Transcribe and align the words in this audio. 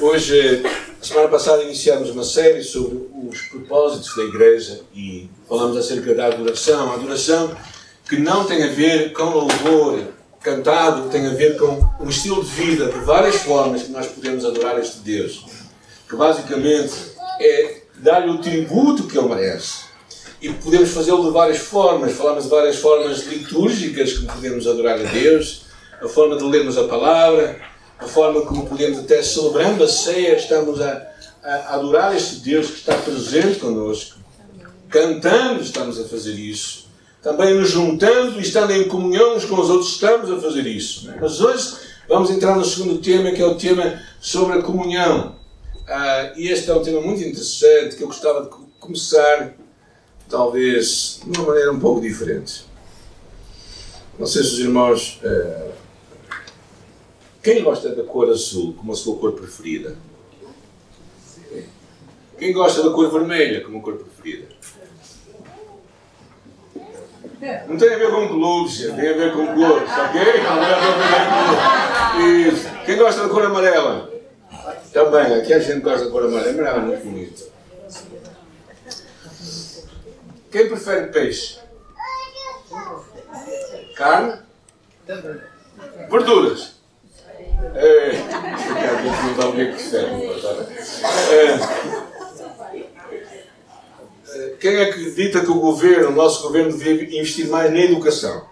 Hoje, 0.00 0.62
semana 1.02 1.28
passada, 1.28 1.62
iniciamos 1.62 2.08
uma 2.08 2.24
série 2.24 2.62
sobre 2.62 2.96
os 3.28 3.42
propósitos 3.42 4.16
da 4.16 4.22
igreja 4.24 4.80
e 4.94 5.28
falamos 5.46 5.76
acerca 5.76 6.14
da 6.14 6.28
adoração. 6.28 6.90
A 6.90 6.94
adoração 6.94 7.54
que 8.08 8.16
não 8.16 8.44
tem 8.46 8.62
a 8.62 8.68
ver 8.68 9.12
com 9.12 9.24
louvor 9.24 10.02
cantado, 10.40 11.10
tem 11.10 11.26
a 11.26 11.34
ver 11.34 11.58
com 11.58 11.86
um 12.00 12.08
estilo 12.08 12.42
de 12.42 12.50
vida, 12.50 12.86
de 12.86 13.00
várias 13.00 13.36
formas 13.36 13.82
que 13.82 13.90
nós 13.90 14.06
podemos 14.06 14.42
adorar 14.46 14.80
este 14.80 15.00
Deus. 15.00 15.44
Que 16.08 16.16
basicamente 16.16 16.94
é 17.38 17.82
dar-lhe 17.96 18.30
o 18.30 18.38
tributo 18.38 19.02
que 19.02 19.18
ele 19.18 19.28
merece. 19.28 19.90
E 20.40 20.50
podemos 20.54 20.88
fazê-lo 20.88 21.24
de 21.24 21.32
várias 21.32 21.58
formas. 21.58 22.12
Falamos 22.12 22.44
de 22.44 22.50
várias 22.50 22.76
formas 22.76 23.26
litúrgicas 23.26 24.14
que 24.14 24.24
podemos 24.24 24.66
adorar 24.66 24.98
a 24.98 25.02
Deus, 25.02 25.66
a 26.02 26.08
forma 26.08 26.36
de 26.36 26.44
lermos 26.44 26.78
a 26.78 26.84
palavra, 26.84 27.60
a 27.98 28.06
forma 28.06 28.40
como 28.42 28.66
podemos, 28.66 28.98
até 28.98 29.22
celebrando 29.22 29.84
a 29.84 29.88
ceia, 29.88 30.36
estamos 30.36 30.80
a, 30.80 31.06
a 31.42 31.74
adorar 31.74 32.16
este 32.16 32.36
Deus 32.36 32.68
que 32.68 32.78
está 32.78 32.94
presente 32.94 33.60
connosco. 33.60 34.18
Cantando, 34.88 35.62
estamos 35.62 36.00
a 36.00 36.04
fazer 36.04 36.34
isso. 36.34 36.88
Também 37.22 37.54
nos 37.54 37.68
juntando 37.68 38.38
e 38.38 38.42
estando 38.42 38.72
em 38.72 38.88
comunhão 38.88 39.36
uns 39.36 39.44
com 39.44 39.60
os 39.60 39.68
outros, 39.68 39.92
estamos 39.92 40.30
a 40.32 40.40
fazer 40.40 40.66
isso. 40.66 41.12
Mas 41.20 41.40
hoje 41.40 41.76
vamos 42.08 42.30
entrar 42.30 42.56
no 42.56 42.64
segundo 42.64 42.98
tema, 42.98 43.30
que 43.32 43.42
é 43.42 43.46
o 43.46 43.54
tema 43.56 44.00
sobre 44.20 44.58
a 44.58 44.62
comunhão. 44.62 45.36
Ah, 45.86 46.32
e 46.36 46.48
este 46.48 46.70
é 46.70 46.74
um 46.74 46.82
tema 46.82 47.00
muito 47.00 47.22
interessante 47.22 47.96
que 47.96 48.02
eu 48.02 48.06
gostava 48.06 48.44
de 48.44 48.48
começar, 48.78 49.54
talvez, 50.28 51.20
de 51.24 51.38
uma 51.38 51.48
maneira 51.48 51.72
um 51.72 51.78
pouco 51.78 52.00
diferente. 52.00 52.64
Não 54.18 54.26
sei 54.26 54.42
se 54.42 54.54
os 54.54 54.58
irmãos. 54.60 55.20
Ah, 55.22 55.79
quem 57.42 57.62
gosta 57.62 57.94
da 57.94 58.04
cor 58.04 58.28
azul 58.28 58.74
como 58.74 58.92
a 58.92 58.96
sua 58.96 59.16
cor 59.16 59.32
preferida? 59.32 59.96
Quem 62.38 62.52
gosta 62.52 62.82
da 62.82 62.90
cor 62.90 63.10
vermelha 63.10 63.62
como 63.62 63.78
a 63.78 63.82
cor 63.82 63.96
preferida? 63.96 64.48
Não 67.68 67.78
tem 67.78 67.94
a 67.94 67.98
ver 67.98 68.10
com 68.10 68.28
clubes, 68.28 68.78
tem 68.78 68.90
a 68.90 69.12
ver 69.14 69.32
com 69.32 69.46
cores, 69.46 69.90
ok? 69.90 70.22
Isso. 72.48 72.68
Quem 72.84 72.98
gosta 72.98 73.22
da 73.22 73.28
cor 73.28 73.44
amarela? 73.44 74.10
Também, 74.92 75.34
aqui 75.34 75.54
a 75.54 75.58
gente 75.58 75.80
gosta 75.80 76.04
da 76.04 76.10
cor 76.10 76.24
amarela. 76.24 76.50
Amarela 76.50 76.76
é 76.76 76.86
muito 76.86 77.04
bonito. 77.04 77.50
Quem 80.50 80.68
prefere 80.68 81.06
peixe? 81.12 81.58
Carne? 83.96 84.38
Verduras? 86.10 86.79
É, 87.74 88.12
não 89.26 89.36
dá 89.36 89.48
o 89.48 89.52
que 89.52 89.60
é 89.60 89.72
que 89.72 89.96
é, 94.36 94.48
Quem 94.58 94.80
acredita 94.82 95.40
que 95.40 95.50
o 95.50 95.60
governo, 95.60 96.08
o 96.08 96.12
nosso 96.12 96.42
governo, 96.42 96.76
devia 96.76 97.04
investir 97.20 97.48
mais 97.48 97.70
na 97.72 97.80
educação? 97.80 98.48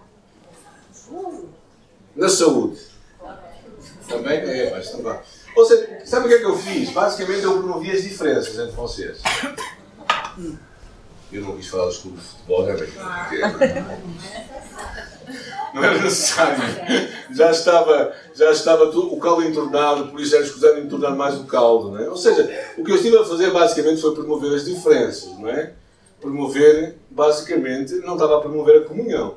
Na 2.15 2.29
saúde? 2.29 2.81
Também? 4.09 4.39
É, 4.39 4.71
mas 4.71 4.91
também. 4.91 5.19
Ou 5.57 5.65
seja, 5.65 6.03
sabe 6.05 6.27
o 6.27 6.29
que 6.29 6.35
é 6.35 6.39
que 6.39 6.47
eu 6.47 6.57
fiz? 6.57 6.91
Basicamente 6.91 7.43
eu 7.43 7.59
promovi 7.59 7.91
as 7.91 8.03
diferenças 8.03 8.59
entre 8.59 8.73
vocês. 8.73 9.21
Eu 11.33 11.43
não 11.43 11.57
quis 11.57 11.69
falar 11.69 11.87
dos 11.87 11.99
clubes 11.99 12.23
de 12.23 12.29
futebol, 12.29 12.63
não 12.63 12.73
é? 12.73 13.89
Não 15.75 15.85
era 15.85 16.01
necessário. 16.03 16.59
Já 17.31 17.51
estava, 17.51 18.15
já 18.35 18.51
estava 18.51 18.87
tudo, 18.91 19.13
o 19.15 19.19
caldo 19.19 19.45
entornado, 19.45 20.09
por 20.09 20.21
isso 20.21 20.35
era 20.35 20.45
escusado 20.45 20.79
entornar 20.79 21.15
mais 21.15 21.37
o 21.37 21.45
caldo. 21.45 21.91
Não 21.91 21.99
é? 21.99 22.09
Ou 22.09 22.17
seja, 22.17 22.51
o 22.77 22.85
que 22.85 22.91
eu 22.91 22.97
estive 22.97 23.17
a 23.19 23.25
fazer 23.25 23.51
basicamente 23.51 24.01
foi 24.01 24.15
promover 24.15 24.55
as 24.55 24.65
diferenças. 24.65 25.27
Não 25.39 25.49
é? 25.49 25.73
Promover, 26.21 26.97
basicamente, 27.11 27.95
não 27.97 28.15
estava 28.15 28.39
a 28.39 28.41
promover 28.41 28.83
a 28.83 28.85
comunhão. 28.85 29.35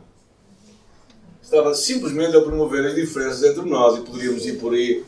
Estava 1.41 1.73
simplesmente 1.73 2.35
a 2.35 2.41
promover 2.41 2.85
as 2.85 2.95
diferenças 2.95 3.43
entre 3.43 3.69
nós 3.69 3.97
e 3.97 4.01
poderíamos 4.01 4.45
ir 4.45 4.53
por 4.53 4.73
aí 4.73 5.03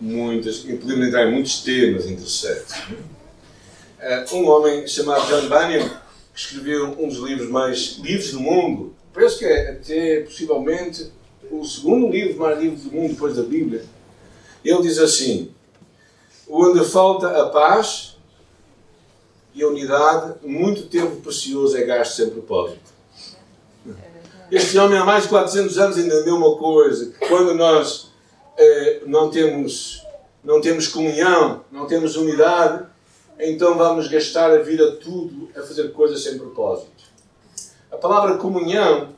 muitas, 0.00 0.64
e 0.64 0.74
poderíamos 0.74 1.08
entrar 1.08 1.26
em 1.26 1.32
muitos 1.32 1.62
temas 1.62 2.06
interessantes. 2.06 2.74
Eh, 3.98 4.24
um 4.32 4.48
homem 4.48 4.86
chamado 4.86 5.26
John 5.26 5.48
Bunyan 5.48 5.90
escreveu 6.34 6.96
um 6.98 7.08
dos 7.08 7.18
livros 7.18 7.50
mais 7.50 7.98
lidos 7.98 8.32
do 8.32 8.40
mundo. 8.40 8.94
Penso 9.20 9.38
que 9.38 9.44
é 9.44 9.72
até 9.72 10.20
possivelmente 10.20 11.12
o 11.50 11.62
segundo 11.62 12.08
livro 12.08 12.38
mais 12.38 12.58
lido 12.58 12.76
do 12.76 12.96
mundo 12.96 13.12
depois 13.12 13.36
da 13.36 13.42
Bíblia. 13.42 13.84
Ele 14.64 14.80
diz 14.80 14.98
assim: 14.98 15.52
Onde 16.48 16.82
falta 16.86 17.28
a 17.28 17.50
paz 17.50 18.16
e 19.54 19.62
a 19.62 19.68
unidade, 19.68 20.36
muito 20.42 20.86
tempo 20.86 21.16
precioso 21.16 21.76
é 21.76 21.82
gasto 21.82 22.16
sem 22.16 22.30
propósito. 22.30 22.80
Este 24.50 24.78
homem 24.78 24.98
há 24.98 25.04
mais 25.04 25.24
de 25.24 25.28
400 25.28 25.76
anos 25.76 25.98
entendeu 25.98 26.36
uma 26.36 26.56
coisa: 26.56 27.12
quando 27.28 27.52
nós 27.52 28.10
eh, 28.56 29.02
não, 29.04 29.28
temos, 29.28 30.02
não 30.42 30.62
temos 30.62 30.88
comunhão, 30.88 31.62
não 31.70 31.86
temos 31.86 32.16
unidade, 32.16 32.86
então 33.38 33.76
vamos 33.76 34.08
gastar 34.08 34.50
a 34.50 34.62
vida 34.62 34.92
tudo 34.92 35.50
a 35.54 35.60
fazer 35.60 35.92
coisas 35.92 36.22
sem 36.22 36.38
propósito. 36.38 36.99
A 37.90 37.96
palavra 37.96 38.36
comunhão, 38.36 39.08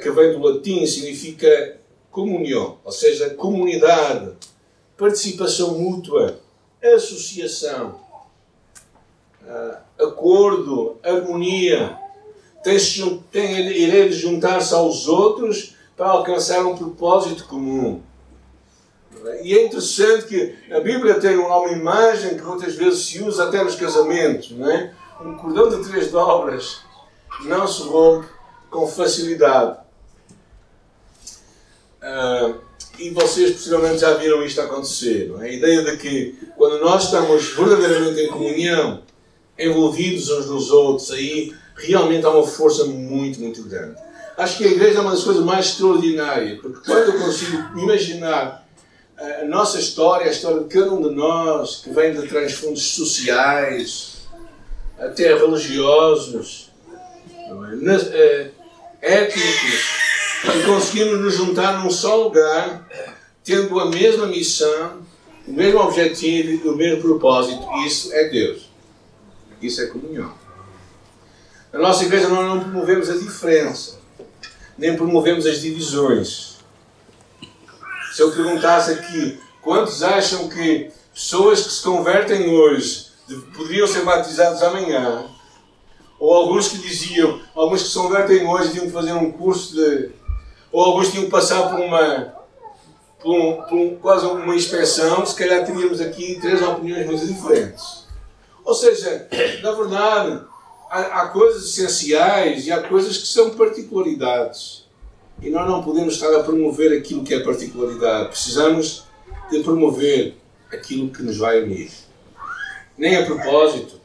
que 0.00 0.10
vem 0.10 0.32
do 0.32 0.46
latim, 0.46 0.86
significa 0.86 1.78
comunhão, 2.10 2.78
ou 2.84 2.92
seja, 2.92 3.30
comunidade, 3.30 4.32
participação 4.96 5.78
mútua, 5.78 6.38
associação, 6.82 7.98
ah, 9.46 9.80
acordo, 9.98 10.98
harmonia. 11.02 11.98
Tem, 12.62 12.78
tem 13.32 13.58
irei 13.58 14.12
juntar-se 14.12 14.72
aos 14.72 15.08
outros 15.08 15.74
para 15.96 16.10
alcançar 16.10 16.64
um 16.64 16.76
propósito 16.76 17.46
comum. 17.46 18.00
E 19.42 19.56
é 19.56 19.66
interessante 19.66 20.26
que 20.26 20.72
a 20.72 20.80
Bíblia 20.80 21.20
tem 21.20 21.36
uma 21.36 21.68
imagem 21.72 22.36
que 22.36 22.42
muitas 22.42 22.74
vezes 22.74 23.04
se 23.04 23.22
usa 23.22 23.48
até 23.48 23.62
nos 23.62 23.74
casamentos, 23.74 24.50
não 24.52 24.70
é? 24.70 24.92
Um 25.20 25.36
cordão 25.36 25.68
de 25.68 25.88
três 25.88 26.10
dobras 26.10 26.80
não 27.44 27.66
se 27.66 27.82
rompe 27.82 28.28
com 28.70 28.86
facilidade. 28.86 29.78
Uh, 32.02 32.60
e 32.98 33.10
vocês 33.10 33.52
possivelmente 33.52 33.98
já 33.98 34.14
viram 34.14 34.44
isto 34.44 34.60
acontecer. 34.60 35.32
É? 35.40 35.44
A 35.44 35.48
ideia 35.48 35.82
de 35.82 35.96
que 35.96 36.38
quando 36.56 36.80
nós 36.80 37.04
estamos 37.04 37.50
verdadeiramente 37.54 38.20
em 38.20 38.28
comunhão, 38.28 39.02
envolvidos 39.58 40.28
uns 40.30 40.46
nos 40.46 40.70
outros, 40.70 41.10
aí 41.10 41.54
realmente 41.76 42.24
há 42.24 42.30
uma 42.30 42.46
força 42.46 42.84
muito, 42.84 43.40
muito 43.40 43.62
grande. 43.64 43.96
Acho 44.36 44.58
que 44.58 44.64
a 44.64 44.68
igreja 44.68 44.98
é 44.98 45.00
uma 45.00 45.10
das 45.10 45.24
coisas 45.24 45.44
mais 45.44 45.66
extraordinárias, 45.66 46.60
porque 46.60 46.84
quando 46.84 47.12
eu 47.12 47.18
consigo 47.20 47.78
imaginar 47.78 48.66
a 49.16 49.44
nossa 49.44 49.78
história, 49.78 50.26
a 50.26 50.30
história 50.30 50.60
de 50.60 50.68
cada 50.68 50.92
um 50.92 51.02
de 51.02 51.14
nós, 51.14 51.76
que 51.76 51.90
vem 51.90 52.12
de 52.12 52.26
transfundos 52.26 52.82
sociais, 52.82 54.22
até 54.98 55.34
religiosos? 55.34 56.71
Étnicos, 59.00 60.02
e 60.44 60.62
conseguimos 60.66 61.20
nos 61.20 61.34
juntar 61.34 61.82
num 61.82 61.90
só 61.90 62.16
lugar, 62.16 62.88
tendo 63.44 63.78
a 63.80 63.86
mesma 63.86 64.26
missão, 64.26 65.02
o 65.46 65.52
mesmo 65.52 65.80
objetivo 65.80 66.66
e 66.66 66.68
o 66.68 66.76
mesmo 66.76 67.02
propósito. 67.02 67.62
Isso 67.84 68.12
é 68.12 68.28
Deus. 68.28 68.70
Isso 69.60 69.80
é 69.80 69.86
comunhão. 69.86 70.32
Na 71.72 71.78
nossa 71.78 72.04
igreja 72.04 72.28
nós 72.28 72.46
não 72.46 72.60
promovemos 72.60 73.08
a 73.08 73.16
diferença, 73.16 73.98
nem 74.76 74.96
promovemos 74.96 75.46
as 75.46 75.60
divisões 75.60 76.52
se 78.12 78.20
eu 78.20 78.30
perguntasse 78.30 78.90
aqui 78.90 79.40
quantos 79.62 80.02
acham 80.02 80.46
que 80.46 80.90
pessoas 81.14 81.62
que 81.62 81.72
se 81.72 81.82
convertem 81.82 82.54
hoje 82.54 83.06
poderiam 83.56 83.86
ser 83.86 84.04
batizados 84.04 84.62
amanhã, 84.62 85.24
ou 86.22 86.32
alguns 86.32 86.68
que 86.68 86.78
diziam, 86.78 87.40
alguns 87.52 87.82
que 87.82 87.98
convertem 87.98 88.46
hoje 88.46 88.70
tinham 88.70 88.86
que 88.86 88.92
fazer 88.92 89.12
um 89.12 89.32
curso 89.32 89.74
de. 89.74 90.10
ou 90.70 90.80
alguns 90.84 91.10
tinham 91.10 91.24
que 91.24 91.30
passar 91.32 91.68
por 91.68 91.80
uma. 91.80 92.32
por, 93.20 93.34
um, 93.34 93.62
por 93.62 93.74
um, 93.76 93.96
quase 93.96 94.26
uma 94.26 94.54
inspeção, 94.54 95.26
se 95.26 95.34
calhar 95.34 95.66
teríamos 95.66 96.00
aqui 96.00 96.38
três 96.40 96.62
opiniões 96.62 97.06
muito 97.06 97.26
diferentes. 97.26 98.06
Ou 98.64 98.72
seja, 98.72 99.28
na 99.64 99.72
verdade, 99.72 100.44
há, 100.88 101.00
há 101.00 101.28
coisas 101.30 101.64
essenciais 101.64 102.68
e 102.68 102.70
há 102.70 102.80
coisas 102.84 103.18
que 103.18 103.26
são 103.26 103.50
particularidades. 103.56 104.86
E 105.40 105.50
nós 105.50 105.68
não 105.68 105.82
podemos 105.82 106.14
estar 106.14 106.32
a 106.36 106.44
promover 106.44 106.96
aquilo 106.96 107.24
que 107.24 107.34
é 107.34 107.40
particularidade. 107.40 108.28
Precisamos 108.28 109.06
de 109.50 109.58
promover 109.64 110.36
aquilo 110.72 111.10
que 111.10 111.24
nos 111.24 111.38
vai 111.38 111.64
unir. 111.64 111.90
Nem 112.96 113.16
a 113.16 113.26
propósito, 113.26 114.00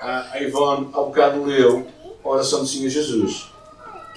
a 0.00 0.40
Ivone 0.40 0.90
há 0.92 1.00
bocado 1.00 1.44
leu 1.44 1.86
a 2.24 2.28
oração 2.28 2.60
do 2.60 2.66
Senhor 2.66 2.88
Jesus, 2.88 3.46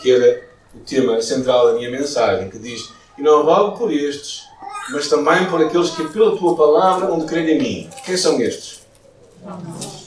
que 0.01 0.11
era 0.11 0.43
o 0.75 0.79
tema 0.79 1.21
central 1.21 1.67
da 1.67 1.73
minha 1.73 1.89
mensagem, 1.89 2.49
que 2.49 2.59
diz: 2.59 2.91
E 3.17 3.21
não 3.21 3.43
rogo 3.43 3.77
por 3.77 3.91
estes, 3.91 4.43
mas 4.91 5.07
também 5.07 5.49
por 5.49 5.61
aqueles 5.61 5.91
que 5.91 6.07
pela 6.09 6.37
tua 6.37 6.55
palavra 6.55 7.15
de 7.17 7.25
crer 7.25 7.49
em 7.49 7.61
mim. 7.61 7.89
Quem 8.05 8.17
são 8.17 8.39
estes? 8.41 8.81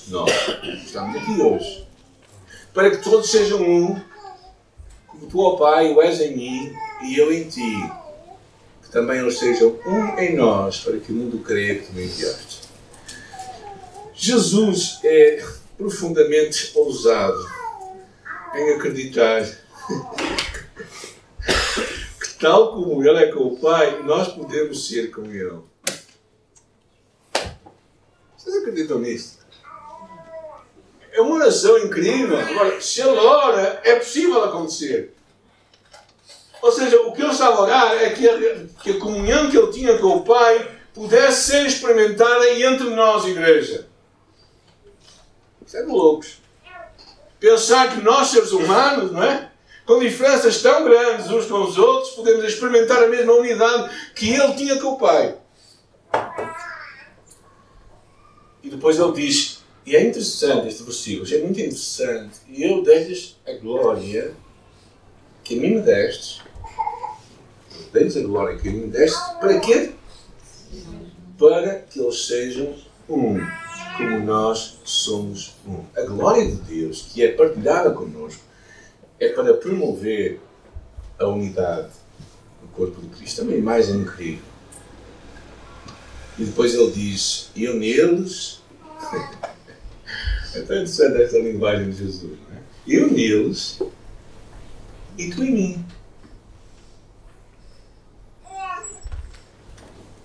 Nós. 0.08 0.30
Estamos 0.84 1.16
aqui 1.16 1.40
hoje. 1.40 1.86
Para 2.72 2.90
que 2.90 2.98
todos 2.98 3.30
sejam 3.30 3.62
um, 3.62 4.00
como 5.06 5.26
tu, 5.26 5.40
ó 5.40 5.56
Pai, 5.56 5.92
o 5.92 6.02
és 6.02 6.20
em 6.20 6.36
mim 6.36 6.72
e 7.02 7.18
eu 7.18 7.32
em 7.32 7.48
ti. 7.48 7.90
Que 8.82 8.90
também 8.90 9.20
eles 9.20 9.38
sejam 9.38 9.76
um 9.86 10.18
em 10.18 10.36
nós, 10.36 10.80
para 10.80 10.98
que 10.98 11.12
o 11.12 11.14
mundo 11.14 11.38
creia 11.38 11.76
que 11.76 11.86
tu 11.86 11.92
me 11.92 12.04
enviaste. 12.04 12.62
Jesus 14.14 15.00
é 15.04 15.44
profundamente 15.76 16.72
ousado 16.74 17.38
em 18.54 18.74
acreditar 18.74 19.44
que, 22.22 22.34
tal 22.38 22.72
como 22.72 23.02
Ele 23.06 23.24
é 23.24 23.32
com 23.32 23.40
o 23.40 23.58
Pai, 23.58 24.02
nós 24.02 24.28
podemos 24.28 24.86
ser 24.88 25.10
com 25.10 25.24
Ele. 25.24 25.60
Vocês 28.36 28.56
acreditam 28.56 28.98
nisso? 29.00 29.38
É 31.12 31.20
uma 31.20 31.36
oração 31.36 31.78
incrível. 31.78 32.38
Agora, 32.38 32.80
se 32.80 33.00
Ele 33.00 33.18
ora, 33.18 33.80
é 33.84 33.96
possível 33.96 34.44
acontecer. 34.44 35.14
Ou 36.64 36.72
seja, 36.72 36.98
o 37.02 37.12
que 37.12 37.20
ele 37.20 37.30
estava 37.30 37.56
a 37.56 37.60
orar 37.60 37.92
é 37.92 38.08
que 38.08 38.26
que 38.82 38.92
a 38.92 38.98
comunhão 38.98 39.50
que 39.50 39.58
ele 39.58 39.70
tinha 39.70 39.98
com 39.98 40.16
o 40.16 40.24
Pai 40.24 40.66
pudesse 40.94 41.50
ser 41.50 41.66
experimentada 41.66 42.48
entre 42.52 42.88
nós, 42.88 43.26
igreja. 43.26 43.86
De 45.82 45.90
loucos. 45.90 46.38
Pensar 47.40 47.94
que 47.94 48.00
nós, 48.00 48.28
seres 48.28 48.52
humanos, 48.52 49.10
não 49.10 49.22
é? 49.22 49.50
Com 49.84 49.98
diferenças 49.98 50.62
tão 50.62 50.84
grandes 50.84 51.28
uns 51.30 51.46
com 51.46 51.62
os 51.62 51.76
outros, 51.76 52.14
podemos 52.14 52.44
experimentar 52.44 53.02
a 53.02 53.08
mesma 53.08 53.34
unidade 53.34 53.90
que 54.14 54.32
ele 54.32 54.54
tinha 54.54 54.80
com 54.80 54.92
o 54.92 54.98
Pai. 54.98 55.36
E 58.62 58.70
depois 58.70 58.98
ele 58.98 59.12
diz, 59.12 59.62
e 59.84 59.94
é 59.94 60.02
interessante 60.02 60.68
este 60.68 60.84
versículo, 60.84 61.34
é 61.34 61.38
muito 61.38 61.60
interessante. 61.60 62.36
E 62.48 62.62
eu 62.62 62.82
dei-lhes 62.82 63.36
a 63.46 63.52
glória 63.52 64.32
que 65.42 65.58
a 65.58 65.60
mim 65.60 65.74
me 65.74 65.80
deste. 65.82 66.42
Dei-lhes 67.92 68.16
a 68.16 68.22
glória 68.22 68.56
que 68.56 68.68
a 68.68 68.72
mim 68.72 68.78
me 68.82 68.86
deste. 68.86 69.20
Para 69.38 69.60
quê? 69.60 69.92
Para 71.38 71.80
que 71.80 72.00
eles 72.00 72.26
sejam 72.26 72.74
um 73.06 73.38
como 73.96 74.20
nós 74.20 74.78
somos 74.84 75.54
um. 75.66 75.84
A 75.96 76.02
glória 76.02 76.46
de 76.46 76.56
Deus, 76.56 77.02
que 77.12 77.22
é 77.22 77.32
partilhada 77.32 77.90
connosco, 77.90 78.42
é 79.18 79.28
para 79.28 79.54
promover 79.54 80.40
a 81.18 81.26
unidade 81.26 81.88
do 82.60 82.68
corpo 82.68 83.00
de 83.00 83.08
Cristo. 83.08 83.42
Também 83.42 83.62
mais 83.62 83.88
incrível. 83.88 84.44
E 86.38 86.44
depois 86.44 86.74
ele 86.74 86.90
diz: 86.90 87.50
Eu 87.56 87.74
neles. 87.74 88.62
é 90.54 90.60
tão 90.60 90.76
interessante 90.76 91.22
esta 91.22 91.38
linguagem 91.38 91.90
de 91.90 91.96
Jesus. 91.96 92.38
Não 92.48 92.56
é? 92.56 92.60
Eu 92.86 93.10
neles 93.10 93.78
e 95.16 95.30
tu 95.30 95.44
em 95.44 95.52
mim. 95.52 95.86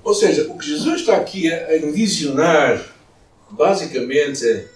Ou 0.04 0.16
seja, 0.16 0.50
o 0.50 0.58
que 0.58 0.66
Jesus 0.66 1.02
está 1.02 1.18
aqui 1.18 1.52
a 1.52 1.78
envisionar 1.78 2.89
basicamente 3.52 4.68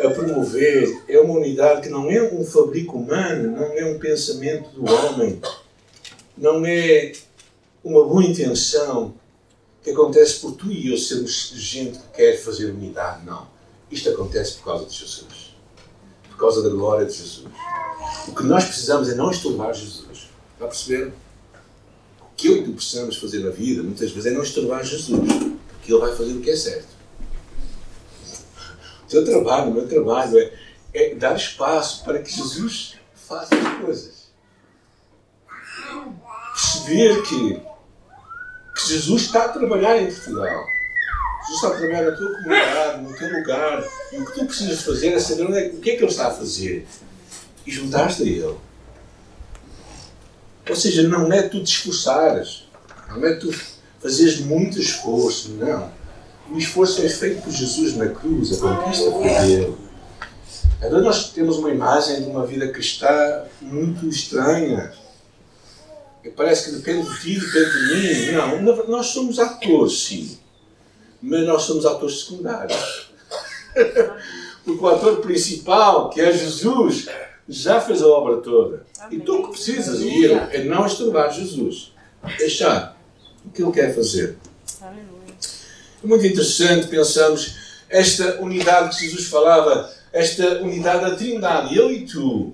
a 0.00 0.10
promover 0.10 1.02
é 1.08 1.18
uma 1.20 1.34
unidade 1.34 1.82
que 1.82 1.88
não 1.88 2.10
é 2.10 2.22
um 2.22 2.44
fabrico 2.44 2.98
humano, 2.98 3.56
não 3.56 3.72
é 3.72 3.84
um 3.84 3.98
pensamento 3.98 4.70
do 4.70 4.84
homem, 4.84 5.40
não 6.36 6.64
é 6.66 7.12
uma 7.82 8.04
boa 8.04 8.24
intenção 8.24 9.14
que 9.82 9.90
acontece 9.90 10.40
por 10.40 10.52
tu 10.52 10.70
e 10.70 10.90
eu 10.90 10.98
sermos 10.98 11.52
gente 11.54 11.98
que 11.98 12.08
quer 12.14 12.36
fazer 12.38 12.70
unidade. 12.70 13.24
Não. 13.24 13.46
Isto 13.90 14.10
acontece 14.10 14.54
por 14.54 14.64
causa 14.64 14.86
de 14.86 14.94
Jesus. 14.94 15.54
Por 16.30 16.38
causa 16.38 16.62
da 16.62 16.70
glória 16.70 17.06
de 17.06 17.12
Jesus. 17.12 17.46
O 18.26 18.34
que 18.34 18.42
nós 18.44 18.64
precisamos 18.64 19.08
é 19.08 19.14
não 19.14 19.30
estorbar 19.30 19.74
Jesus. 19.74 20.30
Está 20.54 20.64
a 20.64 20.68
perceber? 20.68 21.12
O 22.20 22.34
que 22.34 22.48
eu 22.48 22.56
e 22.56 22.64
tu 22.64 22.72
precisamos 22.72 23.16
fazer 23.16 23.40
na 23.40 23.50
vida, 23.50 23.82
muitas 23.82 24.10
vezes, 24.10 24.26
é 24.26 24.34
não 24.34 24.42
estorbar 24.42 24.82
Jesus. 24.82 25.28
Porque 25.70 25.92
Ele 25.92 26.00
vai 26.00 26.16
fazer 26.16 26.32
o 26.32 26.40
que 26.40 26.50
é 26.50 26.56
certo 26.56 26.93
teu 29.14 29.24
trabalho, 29.24 29.72
meu 29.72 29.86
trabalho 29.86 30.38
é, 30.38 30.52
é 30.92 31.14
dar 31.14 31.36
espaço 31.36 32.04
para 32.04 32.18
que 32.20 32.30
Jesus 32.30 32.96
faça 33.14 33.54
as 33.54 33.80
coisas. 33.80 34.24
Perceber 36.52 37.22
que, 37.22 37.60
que 38.76 38.88
Jesus 38.88 39.22
está 39.22 39.44
a 39.44 39.48
trabalhar 39.48 40.00
em 40.00 40.06
Portugal. 40.06 40.66
Jesus 41.42 41.62
está 41.62 41.68
a 41.68 41.78
trabalhar 41.78 42.10
na 42.10 42.16
tua 42.16 42.36
comunidade, 42.36 43.02
no 43.02 43.16
teu 43.16 43.38
lugar. 43.38 43.84
E 44.12 44.16
o 44.18 44.26
que 44.26 44.32
tu 44.32 44.46
precisas 44.46 44.82
fazer 44.82 45.08
é 45.12 45.20
saber 45.20 45.46
onde 45.46 45.58
é, 45.58 45.66
o 45.68 45.80
que 45.80 45.90
é 45.90 45.96
que 45.96 46.02
Ele 46.02 46.10
está 46.10 46.28
a 46.28 46.32
fazer. 46.32 46.86
E 47.66 47.70
juntar-te 47.70 48.22
a 48.22 48.26
Ele. 48.26 48.56
Ou 50.68 50.76
seja, 50.76 51.06
não 51.06 51.32
é 51.32 51.42
tu 51.42 51.62
te 51.62 51.72
esforçares. 51.72 52.68
Não 53.08 53.24
é 53.24 53.34
tu 53.34 53.52
fazeres 54.00 54.40
muito 54.40 54.78
esforço. 54.78 55.50
Não 55.52 56.03
o 56.50 56.58
esforço 56.58 57.04
é 57.04 57.08
feito 57.08 57.42
por 57.42 57.52
Jesus 57.52 57.96
na 57.96 58.08
cruz, 58.08 58.52
a 58.52 58.76
conquista 58.76 59.10
foi 59.10 59.28
dele. 59.28 59.76
Agora 60.80 61.02
nós 61.02 61.30
temos 61.30 61.56
uma 61.56 61.70
imagem 61.70 62.22
de 62.22 62.28
uma 62.28 62.46
vida 62.46 62.68
cristã 62.68 63.44
muito 63.60 64.06
estranha. 64.06 64.92
E 66.22 66.30
parece 66.30 66.70
que 66.70 66.76
depende 66.76 67.08
de 67.08 67.20
ti, 67.20 67.40
depende 67.40 67.70
de 67.70 68.32
mim. 68.32 68.62
Não, 68.62 68.88
nós 68.88 69.06
somos 69.06 69.38
atores, 69.38 70.04
sim. 70.04 70.38
Mas 71.22 71.46
nós 71.46 71.62
somos 71.62 71.86
atores 71.86 72.20
secundários. 72.20 73.10
Porque 74.64 74.82
o 74.82 74.88
ator 74.88 75.16
principal, 75.20 76.10
que 76.10 76.20
é 76.20 76.32
Jesus, 76.32 77.06
já 77.48 77.80
fez 77.80 78.02
a 78.02 78.06
obra 78.06 78.38
toda. 78.38 78.86
E 79.10 79.20
tu 79.20 79.36
o 79.36 79.42
que 79.44 79.52
precisas 79.52 80.00
ir 80.00 80.30
é 80.50 80.64
não 80.64 80.86
estorbar 80.86 81.30
Jesus. 81.30 81.92
Deixar 82.38 82.98
o 83.44 83.50
que 83.50 83.62
ele 83.62 83.72
quer 83.72 83.94
fazer. 83.94 84.38
Muito 86.04 86.26
interessante 86.26 86.86
pensamos 86.86 87.56
esta 87.88 88.38
unidade 88.42 88.94
que 88.94 89.04
Jesus 89.06 89.26
falava, 89.26 89.90
esta 90.12 90.60
unidade 90.60 91.00
da 91.00 91.16
Trindade, 91.16 91.74
eu 91.74 91.90
e 91.90 92.04
tu. 92.04 92.52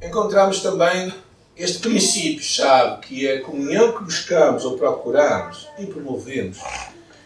Encontramos 0.00 0.60
também 0.60 1.12
este 1.56 1.80
princípio-chave, 1.80 3.00
que 3.00 3.26
é 3.26 3.38
a 3.38 3.42
comunhão 3.42 3.96
que 3.96 4.04
buscamos 4.04 4.64
ou 4.64 4.78
procuramos 4.78 5.66
e 5.76 5.86
promovemos, 5.86 6.58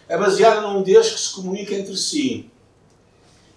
é 0.09 0.17
baseada 0.17 0.63
num 0.63 0.83
Deus 0.83 1.11
que 1.11 1.21
se 1.21 1.35
comunica 1.35 1.75
entre 1.75 1.97
si 1.99 2.49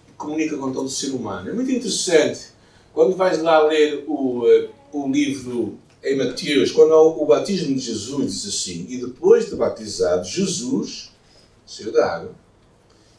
e 0.06 0.12
comunica 0.12 0.58
com 0.58 0.70
todo 0.70 0.86
o 0.86 0.90
ser 0.90 1.12
humano. 1.12 1.48
É 1.48 1.52
muito 1.54 1.70
interessante 1.70 2.48
quando 2.92 3.16
vais 3.16 3.40
lá 3.40 3.62
ler 3.66 4.04
o, 4.06 4.46
eh, 4.46 4.68
o 4.92 5.08
livro 5.08 5.78
em 6.04 6.16
Mateus, 6.16 6.72
quando 6.72 6.92
o 6.92 7.24
batismo 7.24 7.74
de 7.74 7.80
Jesus 7.80 8.32
diz 8.32 8.48
assim: 8.48 8.86
E 8.90 8.98
depois 8.98 9.48
de 9.48 9.56
batizado, 9.56 10.26
Jesus 10.26 11.11
saiu 11.72 11.92
da 11.92 12.06
água, 12.06 12.34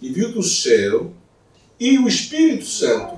e 0.02 0.10
viu 0.10 0.32
do 0.32 0.44
céu 0.44 1.14
e 1.80 1.98
o 1.98 2.08
Espírito 2.08 2.66
Santo 2.66 3.16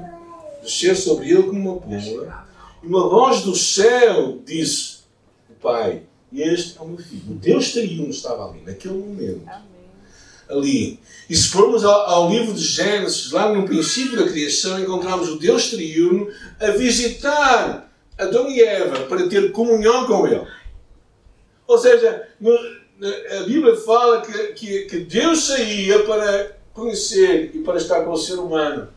descer 0.64 0.96
sobre 0.96 1.30
ele 1.30 1.44
como 1.44 1.72
uma 1.72 1.82
pomba, 1.82 2.48
e 2.82 2.88
uma 2.88 3.10
voz 3.10 3.42
do 3.42 3.56
céu 3.56 4.42
disse: 4.46 5.00
O 5.50 5.54
Pai, 5.62 6.04
este 6.32 6.78
é 6.78 6.82
o 6.82 6.88
meu 6.88 6.98
filho. 6.98 7.32
O 7.32 7.36
Deus 7.36 7.72
triuno 7.72 8.10
estava 8.10 8.50
ali, 8.50 8.62
naquele 8.62 8.96
momento. 8.96 9.50
Ali. 10.48 11.00
E 11.28 11.36
se 11.36 11.48
formos 11.48 11.84
ao, 11.84 12.02
ao, 12.08 12.30
livro 12.30 12.54
de 12.54 12.64
Gênesis, 12.64 13.32
lá 13.32 13.52
no 13.52 13.66
princípio 13.66 14.18
da 14.18 14.30
criação, 14.30 14.80
encontramos 14.80 15.30
o 15.30 15.40
Deus 15.40 15.72
triuno 15.72 16.30
a 16.60 16.72
visitar 16.72 17.92
Adão 18.18 18.50
e 18.50 18.62
Eva 18.62 19.06
para 19.06 19.28
ter 19.28 19.52
comunhão 19.52 20.06
com 20.06 20.28
ele. 20.28 20.46
Ou 21.68 21.78
seja, 21.80 22.28
no, 22.40 22.56
a 23.02 23.44
Bíblia 23.44 23.76
fala 23.76 24.22
que, 24.22 24.48
que, 24.54 24.82
que 24.86 25.00
Deus 25.00 25.48
saía 25.48 26.04
para 26.04 26.58
conhecer 26.74 27.52
e 27.54 27.60
para 27.60 27.78
estar 27.78 28.04
com 28.04 28.12
o 28.12 28.18
ser 28.18 28.36
humano. 28.36 28.88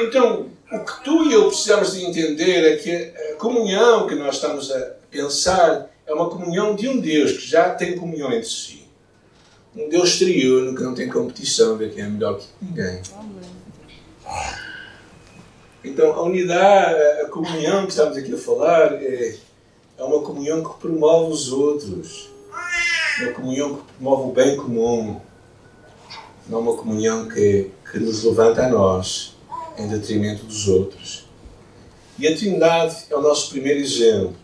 Então, 0.00 0.48
o 0.70 0.78
que 0.80 1.04
tu 1.04 1.24
e 1.24 1.32
eu 1.32 1.48
precisamos 1.48 1.92
de 1.92 2.04
entender 2.04 2.72
é 2.72 2.76
que 2.76 2.92
a 3.32 3.36
comunhão 3.36 4.06
que 4.06 4.14
nós 4.14 4.36
estamos 4.36 4.70
a 4.70 4.92
pensar 5.10 5.90
é 6.06 6.12
uma 6.12 6.28
comunhão 6.28 6.74
de 6.74 6.88
um 6.88 7.00
Deus 7.00 7.32
que 7.32 7.46
já 7.46 7.74
tem 7.74 7.96
comunhão 7.96 8.32
entre 8.32 8.48
si. 8.48 8.88
Um 9.76 9.88
Deus 9.88 10.18
triuno 10.18 10.74
que 10.74 10.82
não 10.82 10.94
tem 10.94 11.08
competição, 11.08 11.76
ver 11.76 11.92
quem 11.92 12.04
é 12.04 12.08
melhor 12.08 12.38
que 12.38 12.46
ninguém. 12.60 13.00
Então, 15.84 16.12
a 16.12 16.22
unidade, 16.22 17.00
a 17.22 17.28
comunhão 17.28 17.84
que 17.84 17.90
estamos 17.90 18.16
aqui 18.16 18.34
a 18.34 18.38
falar 18.38 18.94
é, 18.94 19.36
é 19.96 20.02
uma 20.02 20.22
comunhão 20.22 20.62
que 20.62 20.80
promove 20.80 21.32
os 21.32 21.52
outros 21.52 22.30
uma 23.20 23.32
comunhão 23.32 23.76
que 23.76 23.92
promove 23.94 24.30
o 24.30 24.32
bem 24.32 24.56
comum, 24.56 25.20
não 26.48 26.60
uma 26.60 26.76
comunhão 26.76 27.28
que, 27.28 27.70
que 27.90 27.98
nos 27.98 28.24
levanta 28.24 28.64
a 28.64 28.68
nós 28.68 29.36
em 29.76 29.88
detrimento 29.88 30.44
dos 30.44 30.68
outros. 30.68 31.26
E 32.18 32.26
a 32.26 32.36
Trindade 32.36 33.04
é 33.10 33.16
o 33.16 33.20
nosso 33.22 33.50
primeiro 33.50 33.80
exemplo. 33.80 34.34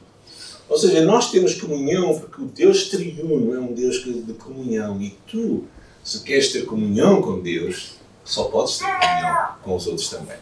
Ou 0.68 0.78
seja, 0.78 1.02
nós 1.02 1.30
temos 1.30 1.54
comunhão 1.54 2.18
porque 2.18 2.40
o 2.40 2.46
Deus 2.46 2.88
triuno 2.88 3.54
é 3.54 3.58
um 3.58 3.72
Deus 3.72 4.02
de 4.04 4.32
comunhão. 4.34 5.00
E 5.00 5.10
tu, 5.26 5.64
se 6.02 6.22
queres 6.22 6.52
ter 6.52 6.64
comunhão 6.64 7.20
com 7.20 7.40
Deus, 7.40 7.94
só 8.24 8.44
podes 8.44 8.78
ter 8.78 8.84
comunhão 8.84 9.48
com 9.62 9.76
os 9.76 9.86
outros 9.86 10.08
também. 10.08 10.38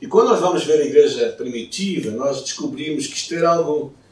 E 0.00 0.06
quando 0.06 0.28
nós 0.28 0.40
vamos 0.40 0.64
ver 0.64 0.80
a 0.80 0.84
igreja 0.84 1.30
primitiva, 1.30 2.10
nós 2.10 2.42
descobrimos 2.42 3.06
que 3.06 3.16
isto 3.16 3.34
era 3.34 3.54
algo 3.54 3.94
é, 3.94 4.03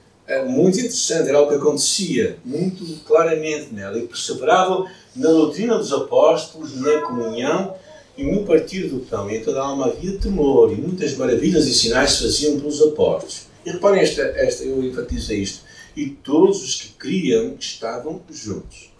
muito 0.45 0.79
interessante, 0.79 1.29
era 1.29 1.39
algo 1.39 1.51
que 1.51 1.57
acontecia 1.57 2.39
muito 2.45 2.85
claramente 3.05 3.73
nela. 3.73 3.99
E 3.99 4.07
perseveravam 4.07 4.87
na 5.15 5.29
doutrina 5.29 5.77
dos 5.77 5.93
apóstolos, 5.93 6.81
na 6.81 7.01
comunhão 7.03 7.75
e 8.17 8.25
no 8.25 8.45
partir 8.45 8.89
do 8.89 9.01
pão. 9.01 9.31
E 9.31 9.41
toda 9.41 9.61
a 9.61 9.67
alma 9.67 9.87
havia 9.87 10.19
temor 10.19 10.73
e 10.73 10.77
muitas 10.77 11.17
maravilhas 11.17 11.67
e 11.67 11.75
sinais 11.75 12.13
se 12.13 12.23
faziam 12.23 12.59
pelos 12.59 12.81
apóstolos. 12.81 13.47
E 13.65 13.71
reparem, 13.71 14.03
esta, 14.03 14.23
esta, 14.23 14.65
eu 14.65 14.83
enfatizo 14.83 15.33
isto. 15.33 15.65
E 15.97 16.07
todos 16.07 16.63
os 16.63 16.75
que 16.81 16.89
criam 16.95 17.57
estavam 17.59 18.23
juntos. 18.31 18.91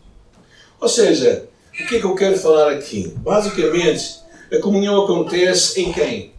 Ou 0.81 0.89
seja, 0.89 1.49
o 1.73 1.87
que 1.87 1.97
é 1.97 2.01
que 2.01 2.05
eu 2.05 2.15
quero 2.15 2.39
falar 2.39 2.73
aqui? 2.73 3.09
Basicamente, 3.17 4.21
a 4.53 4.59
comunhão 4.59 5.03
acontece 5.05 5.81
em 5.81 5.93
quem? 5.93 6.33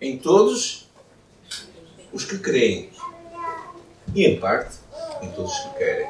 Em 0.00 0.16
todos 0.16 0.86
os 2.12 2.24
que 2.24 2.38
creem. 2.38 2.90
E 4.14 4.24
em 4.24 4.40
parte, 4.40 4.76
em 5.22 5.30
todos 5.30 5.52
os 5.52 5.58
que 5.58 5.78
querem. 5.78 6.08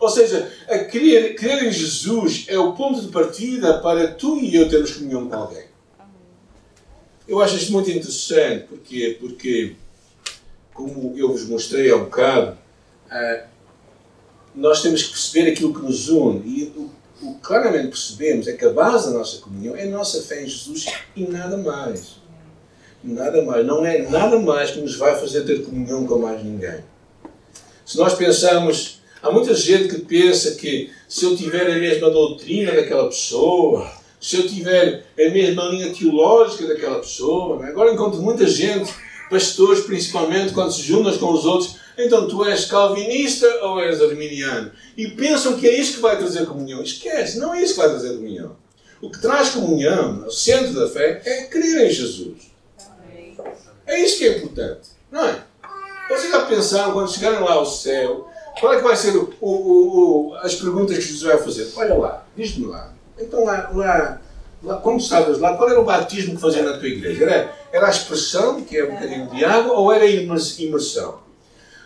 Ou 0.00 0.10
seja, 0.10 0.52
a 0.68 0.78
crer, 0.80 1.34
crer 1.34 1.64
em 1.64 1.72
Jesus 1.72 2.44
é 2.48 2.58
o 2.58 2.72
ponto 2.72 3.00
de 3.00 3.08
partida 3.08 3.78
para 3.78 4.08
tu 4.08 4.38
e 4.38 4.54
eu 4.54 4.68
termos 4.68 4.92
comunhão 4.92 5.28
com 5.28 5.34
alguém. 5.34 5.64
Eu 7.26 7.40
acho 7.40 7.56
isto 7.56 7.72
muito 7.72 7.90
interessante, 7.90 8.66
porque, 8.68 9.16
porque 9.18 9.76
como 10.74 11.14
eu 11.16 11.28
vos 11.32 11.46
mostrei 11.48 11.90
há 11.90 11.96
um 11.96 12.04
bocado, 12.04 12.58
uh, 13.06 13.48
nós 14.54 14.82
temos 14.82 15.04
que 15.04 15.10
perceber 15.10 15.52
aquilo 15.52 15.72
que 15.72 15.80
nos 15.80 16.08
une. 16.08 16.40
E 16.46 16.64
o, 16.76 16.90
o 17.22 17.34
claramente 17.36 17.88
percebemos 17.88 18.46
é 18.46 18.52
que 18.52 18.64
a 18.64 18.72
base 18.72 19.10
da 19.10 19.18
nossa 19.18 19.38
comunhão 19.40 19.74
é 19.74 19.84
a 19.84 19.90
nossa 19.90 20.20
fé 20.22 20.42
em 20.42 20.46
Jesus 20.46 20.86
e 21.16 21.26
nada 21.26 21.56
mais. 21.56 22.16
Nada 23.04 23.42
mais. 23.42 23.66
Não 23.66 23.84
é 23.84 24.08
nada 24.08 24.38
mais 24.38 24.70
que 24.70 24.80
nos 24.80 24.96
vai 24.96 25.14
fazer 25.20 25.42
ter 25.42 25.62
comunhão 25.62 26.06
com 26.06 26.18
mais 26.18 26.42
ninguém. 26.42 26.82
Se 27.84 27.98
nós 27.98 28.14
pensarmos, 28.14 29.00
há 29.22 29.30
muita 29.30 29.54
gente 29.54 29.94
que 29.94 30.00
pensa 30.00 30.52
que 30.52 30.90
se 31.06 31.26
eu 31.26 31.36
tiver 31.36 31.70
a 31.70 31.78
mesma 31.78 32.08
doutrina 32.08 32.72
daquela 32.72 33.06
pessoa, 33.06 33.86
se 34.18 34.36
eu 34.36 34.48
tiver 34.48 35.04
a 35.18 35.30
mesma 35.30 35.64
linha 35.64 35.92
teológica 35.92 36.66
daquela 36.66 36.98
pessoa, 36.98 37.66
é? 37.66 37.68
agora 37.68 37.92
encontro 37.92 38.22
muita 38.22 38.46
gente, 38.46 38.90
pastores 39.28 39.84
principalmente, 39.84 40.54
quando 40.54 40.72
se 40.72 40.80
juntam 40.80 41.16
com 41.18 41.30
os 41.30 41.44
outros, 41.44 41.76
então 41.98 42.26
tu 42.26 42.42
és 42.42 42.64
calvinista 42.64 43.46
ou 43.64 43.80
és 43.80 44.00
arminiano? 44.00 44.72
E 44.96 45.08
pensam 45.08 45.58
que 45.58 45.68
é 45.68 45.78
isso 45.78 45.96
que 45.96 46.00
vai 46.00 46.16
trazer 46.16 46.46
comunhão. 46.46 46.82
Esquece, 46.82 47.38
não 47.38 47.54
é 47.54 47.62
isso 47.62 47.74
que 47.74 47.80
vai 47.80 47.90
trazer 47.90 48.14
comunhão. 48.14 48.56
O 49.02 49.10
que 49.10 49.20
traz 49.20 49.50
comunhão, 49.50 50.26
o 50.26 50.30
centro 50.30 50.72
da 50.72 50.88
fé, 50.88 51.20
é 51.22 51.42
crer 51.42 51.86
em 51.86 51.90
Jesus. 51.90 52.53
É 53.86 54.00
isso 54.00 54.18
que 54.18 54.26
é 54.26 54.38
importante, 54.38 54.88
não 55.10 55.24
é? 55.26 55.42
Vocês 56.08 56.30
já 56.30 56.44
pensaram, 56.46 56.92
quando 56.92 57.10
chegarem 57.10 57.40
lá 57.40 57.54
ao 57.54 57.66
céu, 57.66 58.28
qual 58.60 58.72
é 58.72 58.76
que 58.76 58.82
vai 58.82 58.96
ser 58.96 59.16
o, 59.16 59.32
o, 59.40 59.50
o, 59.50 60.34
as 60.36 60.54
perguntas 60.54 60.96
que 60.96 61.02
Jesus 61.02 61.22
vai 61.22 61.38
fazer? 61.38 61.72
Olha 61.76 61.94
lá, 61.94 62.26
diz-me 62.36 62.66
lá. 62.66 62.92
Então 63.18 63.44
lá, 63.44 63.70
lá, 63.72 64.20
lá, 64.62 64.76
quando 64.76 65.00
estavas 65.00 65.38
lá, 65.38 65.56
qual 65.56 65.70
era 65.70 65.80
o 65.80 65.84
batismo 65.84 66.34
que 66.34 66.40
fazia 66.40 66.62
na 66.62 66.78
tua 66.78 66.88
igreja? 66.88 67.24
Era, 67.24 67.54
era 67.72 67.86
a 67.86 67.90
expressão, 67.90 68.62
que 68.62 68.76
é 68.76 68.84
um 68.84 68.92
bocadinho 68.92 69.26
de 69.30 69.44
água, 69.44 69.74
ou 69.74 69.92
era 69.92 70.04
a 70.04 70.08
imersão? 70.08 71.18